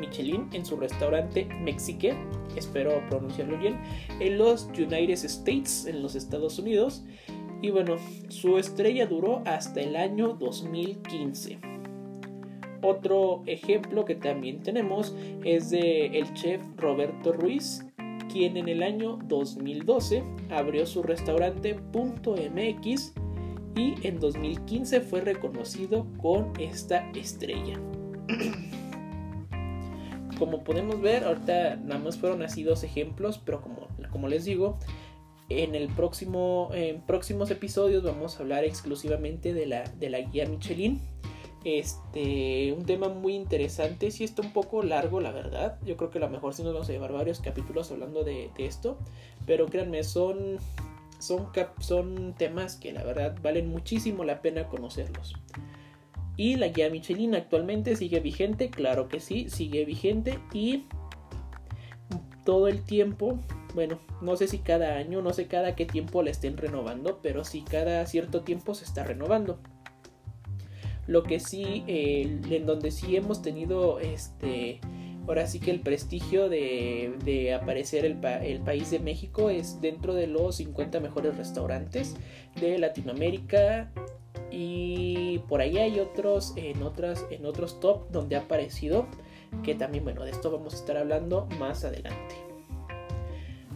Michelin 0.00 0.48
en 0.52 0.64
su 0.64 0.76
restaurante 0.76 1.46
Mexique, 1.62 2.14
espero 2.56 3.02
pronunciarlo 3.08 3.58
bien, 3.58 3.78
en 4.18 4.38
los 4.38 4.68
United 4.76 5.12
States, 5.12 5.86
en 5.86 6.02
los 6.02 6.14
Estados 6.14 6.58
Unidos. 6.58 7.04
Y 7.62 7.70
bueno, 7.70 7.96
su 8.28 8.56
estrella 8.56 9.06
duró 9.06 9.42
hasta 9.44 9.80
el 9.80 9.94
año 9.94 10.34
2015. 10.34 11.58
Otro 12.82 13.42
ejemplo 13.46 14.06
que 14.06 14.14
también 14.14 14.62
tenemos 14.62 15.14
es 15.44 15.68
de 15.68 16.06
el 16.06 16.32
chef 16.32 16.62
Roberto 16.78 17.32
Ruiz, 17.32 17.84
quien 18.32 18.56
en 18.56 18.68
el 18.68 18.82
año 18.82 19.18
2012 19.24 20.22
abrió 20.50 20.86
su 20.86 21.02
restaurante 21.02 21.78
MX 21.92 23.12
y 23.76 23.94
en 24.06 24.18
2015 24.20 25.00
fue 25.00 25.20
reconocido 25.20 26.06
con 26.18 26.52
esta 26.58 27.10
estrella. 27.12 27.80
como 30.40 30.64
podemos 30.64 31.00
ver, 31.02 31.24
ahorita 31.24 31.76
nada 31.76 32.00
más 32.00 32.16
fueron 32.16 32.42
así 32.42 32.62
dos 32.62 32.82
ejemplos, 32.82 33.38
pero 33.44 33.60
como, 33.60 33.88
como 34.10 34.26
les 34.26 34.46
digo, 34.46 34.78
en 35.50 35.74
el 35.74 35.88
próximo 35.88 36.70
en 36.72 37.02
próximos 37.02 37.50
episodios 37.50 38.02
vamos 38.02 38.36
a 38.36 38.42
hablar 38.42 38.64
exclusivamente 38.64 39.52
de 39.52 39.66
la, 39.66 39.84
de 39.84 40.08
la 40.08 40.20
guía 40.20 40.46
Michelin. 40.46 41.02
Este, 41.62 42.72
un 42.72 42.86
tema 42.86 43.10
muy 43.10 43.34
interesante, 43.34 44.10
sí 44.10 44.24
está 44.24 44.40
un 44.40 44.54
poco 44.54 44.82
largo, 44.82 45.20
la 45.20 45.30
verdad. 45.30 45.78
Yo 45.84 45.98
creo 45.98 46.08
que 46.08 46.16
a 46.16 46.22
lo 46.22 46.30
mejor 46.30 46.54
sí 46.54 46.62
nos 46.62 46.72
vamos 46.72 46.88
a 46.88 46.92
llevar 46.92 47.12
varios 47.12 47.40
capítulos 47.40 47.90
hablando 47.90 48.24
de 48.24 48.50
esto, 48.56 48.96
pero 49.44 49.66
créanme, 49.66 50.02
son 50.04 50.58
son, 51.20 51.48
son 51.78 52.34
temas 52.36 52.76
que 52.76 52.92
la 52.92 53.04
verdad 53.04 53.36
valen 53.42 53.68
muchísimo 53.68 54.24
la 54.24 54.42
pena 54.42 54.68
conocerlos. 54.68 55.34
Y 56.36 56.56
la 56.56 56.68
guía 56.68 56.90
Michelin 56.90 57.34
actualmente 57.34 57.96
sigue 57.96 58.20
vigente, 58.20 58.70
claro 58.70 59.08
que 59.08 59.20
sí, 59.20 59.50
sigue 59.50 59.84
vigente 59.84 60.38
y 60.52 60.86
todo 62.44 62.68
el 62.68 62.82
tiempo, 62.82 63.38
bueno, 63.74 64.00
no 64.20 64.36
sé 64.36 64.48
si 64.48 64.58
cada 64.58 64.96
año, 64.96 65.22
no 65.22 65.32
sé 65.32 65.46
cada 65.46 65.76
qué 65.76 65.84
tiempo 65.84 66.22
la 66.22 66.30
estén 66.30 66.56
renovando, 66.56 67.20
pero 67.22 67.44
sí 67.44 67.62
cada 67.62 68.04
cierto 68.06 68.40
tiempo 68.40 68.74
se 68.74 68.84
está 68.84 69.04
renovando. 69.04 69.60
Lo 71.06 71.22
que 71.22 71.40
sí, 71.40 71.84
en 71.86 72.66
donde 72.66 72.90
sí 72.90 73.16
hemos 73.16 73.42
tenido 73.42 74.00
este 74.00 74.80
ahora 75.30 75.46
sí 75.46 75.60
que 75.60 75.70
el 75.70 75.78
prestigio 75.78 76.48
de, 76.48 77.56
aparecer 77.56 78.04
el, 78.04 78.16
país 78.16 78.90
de 78.90 78.98
México 78.98 79.48
es 79.48 79.80
dentro 79.80 80.12
de 80.12 80.26
los 80.26 80.56
50 80.56 80.98
mejores 80.98 81.36
restaurantes 81.36 82.16
de 82.60 82.78
Latinoamérica. 82.78 83.92
Y 84.50 85.38
por 85.48 85.60
ahí 85.60 85.78
hay 85.78 86.00
otros 86.00 86.52
en 86.56 86.82
otras 86.82 87.24
en 87.30 87.46
otros 87.46 87.78
top 87.78 88.10
donde 88.10 88.34
ha 88.34 88.40
aparecido 88.40 89.06
que 89.62 89.76
también 89.76 90.02
bueno 90.02 90.24
de 90.24 90.32
esto 90.32 90.50
vamos 90.50 90.74
a 90.74 90.76
estar 90.78 90.96
hablando 90.96 91.46
más 91.60 91.84
adelante. 91.84 92.34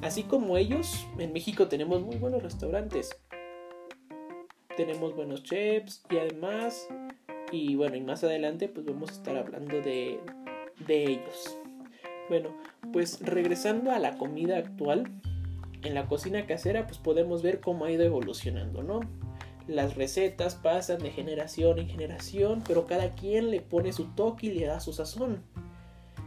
Así 0.03 0.25
como 0.25 0.57
ellos 0.57 1.07
en 1.19 1.33
México 1.33 1.69
tenemos 1.69 2.03
muy 2.03 2.17
buenos 2.17 2.43
restaurantes. 2.43 3.17
Tenemos 4.77 5.14
buenos 5.14 5.45
chefs 5.45 6.03
y 6.11 6.19
además 6.19 6.88
y 7.53 7.77
bueno 7.77 7.95
y 7.95 8.01
más 8.01 8.25
adelante 8.25 8.67
pues 8.67 8.85
vamos 8.85 9.11
a 9.11 9.12
estar 9.12 9.37
hablando 9.37 9.81
de, 9.81 10.19
de 10.87 11.05
ellos. 11.05 11.57
Bueno, 12.29 12.51
pues 12.93 13.21
regresando 13.21 13.91
a 13.91 13.99
la 13.99 14.17
comida 14.17 14.59
actual, 14.59 15.11
en 15.83 15.95
la 15.95 16.07
cocina 16.07 16.47
casera 16.47 16.87
pues 16.87 16.99
podemos 16.99 17.43
ver 17.43 17.61
cómo 17.61 17.85
ha 17.85 17.91
ido 17.91 18.05
evolucionando, 18.05 18.83
¿no? 18.83 19.01
Las 19.67 19.95
recetas 19.95 20.57
pasan 20.57 20.99
de 20.99 21.11
generación 21.11 21.79
en 21.79 21.89
generación, 21.89 22.63
pero 22.67 22.87
cada 22.87 23.15
quien 23.15 23.51
le 23.51 23.61
pone 23.61 23.93
su 23.93 24.05
toque 24.15 24.49
y 24.49 24.53
le 24.53 24.67
da 24.67 24.81
su 24.81 24.93
sazón. 24.93 25.43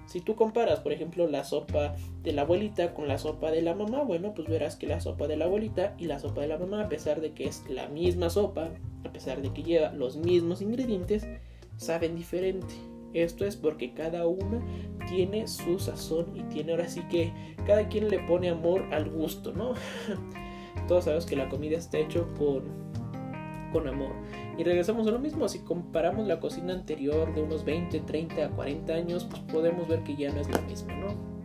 Si 0.08 0.22
tú 0.22 0.36
comparas, 0.36 0.80
por 0.80 0.94
ejemplo, 0.94 1.28
la 1.28 1.44
sopa 1.44 1.94
de 2.24 2.32
la 2.32 2.44
abuelita 2.44 2.94
con 2.94 3.08
la 3.08 3.18
sopa 3.18 3.52
de 3.52 3.62
la 3.62 3.76
mamá, 3.76 4.04
bueno, 4.04 4.34
pues 4.34 4.48
verás 4.48 4.78
que 4.78 4.88
la 4.88 5.02
sopa 5.02 5.28
de 5.28 5.36
la 5.36 5.46
abuelita 5.46 5.96
y 6.00 6.06
la 6.06 6.18
sopa 6.18 6.42
de 6.42 6.48
la 6.48 6.58
mamá, 6.58 6.84
a 6.84 6.90
pesar 6.90 7.20
de 7.20 7.34
que 7.34 7.46
es 7.46 7.64
la 7.70 7.90
misma 7.90 8.30
sopa, 8.30 8.70
a 9.04 9.12
pesar 9.12 9.42
de 9.42 9.52
que 9.52 9.64
lleva 9.64 9.92
los 9.92 10.16
mismos 10.16 10.62
ingredientes, 10.62 11.28
saben 11.76 12.16
diferente. 12.16 12.74
Esto 13.14 13.46
es 13.46 13.56
porque 13.56 13.94
cada 13.94 14.28
una 14.28 14.62
tiene 15.08 15.48
su 15.48 15.80
sazón 15.80 16.36
y 16.36 16.44
tiene 16.44 16.72
ahora 16.72 16.88
sí 16.88 17.02
que 17.10 17.32
cada 17.66 17.88
quien 17.88 18.10
le 18.10 18.20
pone 18.20 18.50
amor 18.50 18.84
al 18.92 19.10
gusto, 19.10 19.54
¿no? 19.54 19.74
Todos 20.88 21.06
sabemos 21.06 21.26
que 21.26 21.36
la 21.36 21.50
comida 21.50 21.78
está 21.78 21.98
hecho 21.98 22.28
con, 22.38 22.64
con 23.72 23.88
amor. 23.88 24.12
Y 24.58 24.64
regresamos 24.64 25.08
a 25.08 25.12
lo 25.12 25.20
mismo, 25.20 25.48
si 25.48 25.60
comparamos 25.60 26.28
la 26.28 26.40
cocina 26.40 26.74
anterior 26.74 27.34
de 27.34 27.44
unos 27.44 27.64
20, 27.66 28.00
30, 28.02 28.50
40 28.50 28.94
años, 28.94 29.26
pues 29.26 29.42
podemos 29.44 29.88
ver 29.88 30.04
que 30.04 30.16
ya 30.16 30.32
no 30.32 30.42
es 30.42 30.50
la 30.50 30.62
misma, 30.62 30.94
¿no? 30.94 31.38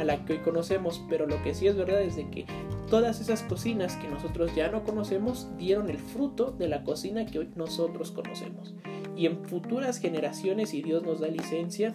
A 0.00 0.04
la 0.04 0.24
que 0.24 0.34
hoy 0.34 0.38
conocemos, 0.40 1.04
pero 1.08 1.26
lo 1.26 1.42
que 1.42 1.54
sí 1.54 1.66
es 1.66 1.76
verdad 1.76 2.00
es 2.00 2.16
de 2.16 2.28
que 2.30 2.46
todas 2.88 3.20
esas 3.20 3.42
cocinas 3.42 3.96
que 3.96 4.08
nosotros 4.08 4.54
ya 4.54 4.70
no 4.70 4.82
conocemos 4.84 5.48
dieron 5.58 5.90
el 5.90 5.98
fruto 5.98 6.50
de 6.52 6.68
la 6.68 6.82
cocina 6.82 7.26
que 7.26 7.40
hoy 7.40 7.50
nosotros 7.54 8.10
conocemos 8.10 8.74
y 9.20 9.26
en 9.26 9.44
futuras 9.44 9.98
generaciones, 9.98 10.70
si 10.70 10.80
Dios 10.80 11.02
nos 11.02 11.20
da 11.20 11.28
licencia, 11.28 11.94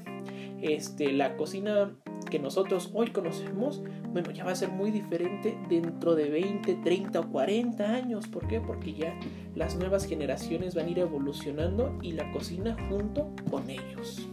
este, 0.61 1.11
la 1.11 1.35
cocina 1.38 1.95
que 2.29 2.38
nosotros 2.38 2.91
hoy 2.93 3.07
conocemos, 3.07 3.81
bueno, 4.13 4.29
ya 4.29 4.43
va 4.45 4.51
a 4.51 4.55
ser 4.55 4.69
muy 4.69 4.91
diferente 4.91 5.57
dentro 5.67 6.13
de 6.13 6.29
20, 6.29 6.75
30 6.83 7.19
o 7.19 7.31
40 7.31 7.83
años. 7.83 8.27
¿Por 8.27 8.47
qué? 8.47 8.61
Porque 8.61 8.93
ya 8.93 9.19
las 9.55 9.75
nuevas 9.75 10.05
generaciones 10.05 10.75
van 10.75 10.85
a 10.85 10.89
ir 10.91 10.99
evolucionando 10.99 11.97
y 12.03 12.11
la 12.11 12.31
cocina 12.31 12.77
junto 12.89 13.31
con 13.49 13.71
ellos. 13.71 14.29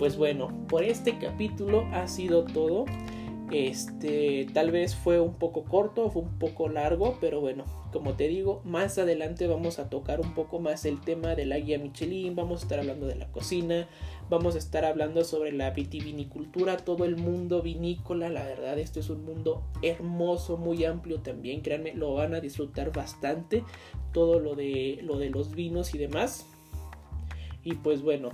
Pues 0.00 0.16
bueno, 0.16 0.48
por 0.66 0.82
este 0.82 1.16
capítulo 1.18 1.86
ha 1.92 2.08
sido 2.08 2.42
todo. 2.42 2.86
Este, 3.50 4.46
tal 4.52 4.70
vez 4.70 4.94
fue 4.94 5.20
un 5.20 5.34
poco 5.34 5.64
corto, 5.64 6.10
fue 6.10 6.22
un 6.22 6.38
poco 6.38 6.68
largo, 6.68 7.16
pero 7.18 7.40
bueno, 7.40 7.64
como 7.92 8.12
te 8.14 8.28
digo, 8.28 8.60
más 8.64 8.98
adelante 8.98 9.46
vamos 9.46 9.78
a 9.78 9.88
tocar 9.88 10.20
un 10.20 10.34
poco 10.34 10.60
más 10.60 10.84
el 10.84 11.00
tema 11.00 11.34
de 11.34 11.46
la 11.46 11.58
guía 11.58 11.78
Michelin, 11.78 12.36
vamos 12.36 12.60
a 12.60 12.64
estar 12.64 12.78
hablando 12.78 13.06
de 13.06 13.14
la 13.14 13.32
cocina, 13.32 13.88
vamos 14.28 14.54
a 14.54 14.58
estar 14.58 14.84
hablando 14.84 15.24
sobre 15.24 15.52
la 15.52 15.70
vitivinicultura, 15.70 16.76
todo 16.76 17.06
el 17.06 17.16
mundo 17.16 17.62
vinícola, 17.62 18.28
la 18.28 18.44
verdad, 18.44 18.78
este 18.78 19.00
es 19.00 19.08
un 19.08 19.24
mundo 19.24 19.62
hermoso, 19.80 20.58
muy 20.58 20.84
amplio 20.84 21.20
también, 21.20 21.62
créanme, 21.62 21.94
lo 21.94 22.12
van 22.14 22.34
a 22.34 22.40
disfrutar 22.40 22.92
bastante, 22.92 23.64
todo 24.12 24.40
lo 24.40 24.56
de, 24.56 24.98
lo 25.02 25.18
de 25.18 25.30
los 25.30 25.54
vinos 25.54 25.94
y 25.94 25.98
demás. 25.98 26.46
Y 27.64 27.74
pues 27.76 28.02
bueno, 28.02 28.30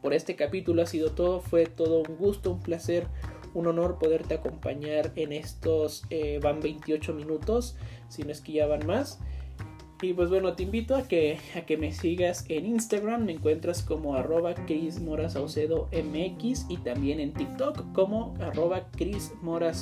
por 0.00 0.12
este 0.12 0.36
capítulo 0.36 0.82
ha 0.82 0.86
sido 0.86 1.12
todo, 1.12 1.40
fue 1.40 1.66
todo 1.66 2.02
un 2.06 2.16
gusto, 2.16 2.52
un 2.52 2.60
placer 2.60 3.06
un 3.54 3.66
honor 3.66 3.98
poderte 3.98 4.34
acompañar 4.34 5.12
en 5.16 5.32
estos, 5.32 6.04
eh, 6.10 6.40
van 6.42 6.60
28 6.60 7.14
minutos, 7.14 7.76
si 8.08 8.22
no 8.22 8.32
es 8.32 8.40
que 8.40 8.52
ya 8.52 8.66
van 8.66 8.86
más. 8.86 9.20
Y 10.02 10.12
pues 10.12 10.28
bueno, 10.28 10.54
te 10.54 10.64
invito 10.64 10.96
a 10.96 11.08
que, 11.08 11.38
a 11.56 11.62
que 11.62 11.76
me 11.78 11.92
sigas 11.92 12.44
en 12.48 12.66
Instagram, 12.66 13.24
me 13.24 13.32
encuentras 13.32 13.82
como 13.82 14.16
arroba 14.16 14.54
Chris 14.66 15.00
Mora 15.00 15.28
MX 15.28 16.66
y 16.68 16.76
también 16.78 17.20
en 17.20 17.32
TikTok 17.32 17.92
como 17.92 18.34
arroba 18.40 18.88
Chris 18.96 19.32
Mora 19.40 19.72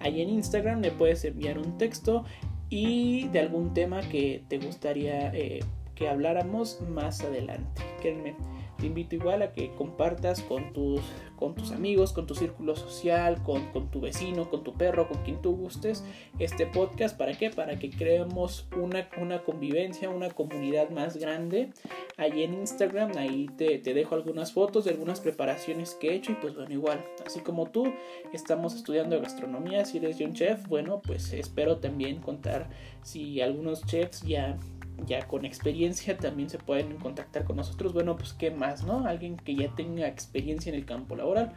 Ahí 0.00 0.20
en 0.20 0.28
Instagram 0.28 0.80
me 0.80 0.90
puedes 0.90 1.24
enviar 1.24 1.58
un 1.58 1.78
texto 1.78 2.24
y 2.68 3.28
de 3.28 3.40
algún 3.40 3.72
tema 3.74 4.00
que 4.02 4.42
te 4.48 4.58
gustaría 4.58 5.32
eh, 5.34 5.60
que 5.94 6.08
habláramos 6.08 6.80
más 6.82 7.22
adelante. 7.22 7.82
Créanme 8.02 8.34
te 8.78 8.86
invito 8.86 9.14
igual 9.14 9.42
a 9.42 9.52
que 9.52 9.70
compartas 9.74 10.42
con 10.42 10.72
tus, 10.72 11.00
con 11.36 11.54
tus 11.54 11.72
amigos, 11.72 12.12
con 12.12 12.26
tu 12.26 12.34
círculo 12.34 12.76
social, 12.76 13.42
con, 13.42 13.90
tu 13.90 14.00
vecino, 14.00 14.50
con 14.50 14.64
tu 14.64 14.74
perro, 14.74 15.08
con 15.08 15.22
quien 15.22 15.40
tú 15.40 15.56
gustes 15.56 16.04
este 16.38 16.66
podcast. 16.66 17.16
¿Para 17.16 17.32
qué? 17.36 17.50
Para 17.50 17.78
que 17.78 17.90
creemos 17.90 18.68
una, 18.76 19.08
una 19.18 19.42
convivencia, 19.42 20.10
una 20.10 20.30
comunidad 20.30 20.90
más 20.90 21.16
grande. 21.16 21.70
Ahí 22.16 22.42
en 22.42 22.54
Instagram, 22.54 23.16
ahí 23.16 23.48
te, 23.56 23.78
te 23.78 23.94
dejo 23.94 24.14
algunas 24.14 24.52
fotos 24.52 24.84
de 24.84 24.90
algunas 24.90 25.20
preparaciones 25.20 25.94
que 25.94 26.10
he 26.10 26.14
hecho 26.14 26.32
y 26.32 26.36
pues 26.36 26.54
bueno, 26.54 26.72
igual, 26.72 27.04
así 27.24 27.40
como 27.40 27.70
tú, 27.70 27.92
estamos 28.32 28.74
estudiando 28.74 29.20
gastronomía, 29.20 29.84
si 29.84 29.98
eres 29.98 30.20
un 30.20 30.32
chef, 30.32 30.66
bueno, 30.68 31.00
pues 31.04 31.32
espero 31.32 31.78
también 31.78 32.20
contar 32.20 32.68
si 33.02 33.40
algunos 33.40 33.84
chefs 33.86 34.22
ya 34.22 34.58
ya 35.04 35.26
con 35.26 35.44
experiencia 35.44 36.16
también 36.16 36.48
se 36.48 36.58
pueden 36.58 36.96
contactar 36.96 37.44
con 37.44 37.56
nosotros. 37.56 37.92
Bueno, 37.92 38.16
pues 38.16 38.32
qué 38.32 38.50
más, 38.50 38.84
¿no? 38.84 39.06
Alguien 39.06 39.36
que 39.36 39.54
ya 39.54 39.74
tenga 39.74 40.08
experiencia 40.08 40.70
en 40.70 40.76
el 40.76 40.86
campo 40.86 41.16
laboral. 41.16 41.52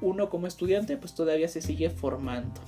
Uno 0.00 0.30
como 0.30 0.46
estudiante 0.46 0.96
pues 0.96 1.14
todavía 1.14 1.48
se 1.48 1.62
sigue 1.62 1.90
formando. 1.90 2.60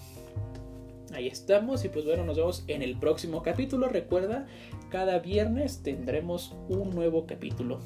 Ahí 1.15 1.29
estamos 1.29 1.85
y 1.85 1.89
pues 1.89 2.05
bueno, 2.05 2.25
nos 2.25 2.37
vemos 2.37 2.65
en 2.67 2.83
el 2.83 2.97
próximo 2.99 3.43
capítulo. 3.43 3.89
Recuerda, 3.89 4.47
cada 4.91 5.19
viernes 5.19 5.83
tendremos 5.83 6.55
un 6.69 6.91
nuevo 6.91 7.27
capítulo. 7.27 7.81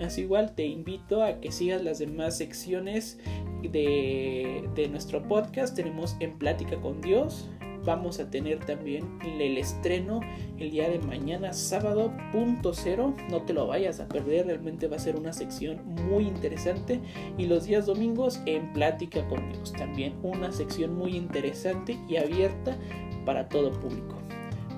Así 0.00 0.22
igual 0.22 0.54
te 0.54 0.66
invito 0.66 1.22
a 1.22 1.40
que 1.40 1.52
sigas 1.52 1.82
las 1.84 1.98
demás 1.98 2.36
secciones 2.36 3.18
de, 3.62 4.68
de 4.74 4.88
nuestro 4.88 5.22
podcast. 5.22 5.76
Tenemos 5.76 6.16
En 6.20 6.36
Plática 6.38 6.80
con 6.80 7.00
Dios, 7.00 7.48
vamos 7.84 8.20
a 8.20 8.30
tener 8.30 8.64
también 8.64 9.18
el 9.22 9.58
estreno 9.58 10.20
el 10.58 10.70
día 10.70 10.88
de 10.88 10.98
mañana, 10.98 11.52
sábado, 11.52 12.12
punto 12.32 12.72
cero. 12.72 13.14
No 13.30 13.42
te 13.42 13.52
lo 13.52 13.66
vayas 13.66 14.00
a 14.00 14.08
perder, 14.08 14.46
realmente 14.46 14.88
va 14.88 14.96
a 14.96 15.00
ser 15.00 15.16
una 15.16 15.32
sección 15.32 15.80
muy 16.08 16.26
interesante. 16.26 17.00
Y 17.38 17.46
los 17.46 17.64
días 17.64 17.86
domingos 17.86 18.40
en 18.46 18.72
Plática 18.72 19.26
con 19.28 19.50
Dios, 19.52 19.72
también 19.72 20.14
una 20.22 20.52
sección 20.52 20.94
muy 20.94 21.16
interesante 21.16 21.98
y 22.08 22.16
abierta 22.16 22.76
para 23.24 23.48
todo 23.48 23.72
público. 23.72 24.16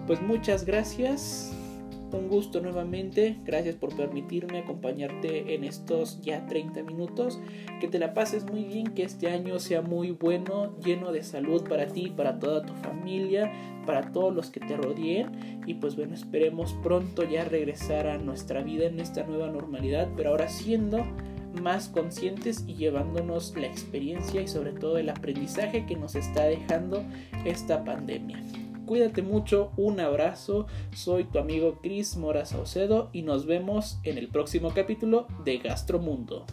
Pues 0.07 0.23
muchas 0.23 0.65
gracias 0.65 1.56
un 2.13 2.29
gusto 2.29 2.61
nuevamente. 2.61 3.37
Gracias 3.45 3.75
por 3.75 3.95
permitirme 3.97 4.59
acompañarte 4.59 5.55
en 5.55 5.65
estos 5.65 6.21
ya 6.21 6.47
30 6.47 6.83
minutos. 6.83 7.41
Que 7.81 7.89
te 7.89 7.99
la 7.99 8.15
pases 8.15 8.45
muy 8.45 8.65
bien, 8.65 8.89
que 8.89 9.03
este 9.03 9.29
año 9.29 9.59
sea 9.59 9.83
muy 9.83 10.11
bueno, 10.11 10.77
lleno 10.79 11.13
de 11.13 11.23
salud 11.23 11.63
para 11.69 11.87
ti, 11.89 12.13
para 12.17 12.39
toda 12.39 12.65
tu 12.65 12.75
familia, 12.75 13.53
para 13.87 14.13
todos 14.13 14.35
los 14.35 14.51
que 14.51 14.61
te 14.61 14.77
rodeen. 14.77 15.63
Y 15.67 15.75
pues 15.75 15.97
bueno, 15.97 16.15
esperemos 16.15 16.75
pronto 16.83 17.25
ya 17.25 17.45
regresar 17.45 18.07
a 18.07 18.19
nuestra 18.19 18.63
vida 18.63 18.87
en 18.87 19.01
esta 19.01 19.25
nueva 19.25 19.49
normalidad, 19.49 20.09
pero 20.17 20.31
ahora 20.31 20.49
siendo 20.49 21.05
más 21.61 21.89
conscientes 21.89 22.65
y 22.67 22.75
llevándonos 22.75 23.57
la 23.57 23.67
experiencia 23.67 24.43
y 24.43 24.49
sobre 24.49 24.73
todo 24.73 24.99
el 24.99 25.09
aprendizaje 25.09 25.87
que 25.87 25.97
nos 25.97 26.15
está 26.15 26.45
dejando 26.45 27.03
esta 27.45 27.85
pandemia. 27.85 28.43
Cuídate 28.87 29.21
mucho, 29.21 29.73
un 29.77 29.99
abrazo, 29.99 30.69
soy 30.93 31.25
tu 31.25 31.41
amigo 31.41 31.81
Chris 31.83 32.17
Mora 32.17 32.47
Saucedo 32.47 33.11
y 33.13 33.23
nos 33.23 33.45
vemos 33.45 33.99
en 34.05 34.17
el 34.17 34.29
próximo 34.29 34.73
capítulo 34.73 35.27
de 35.45 35.59
Gastromundo. 35.59 36.47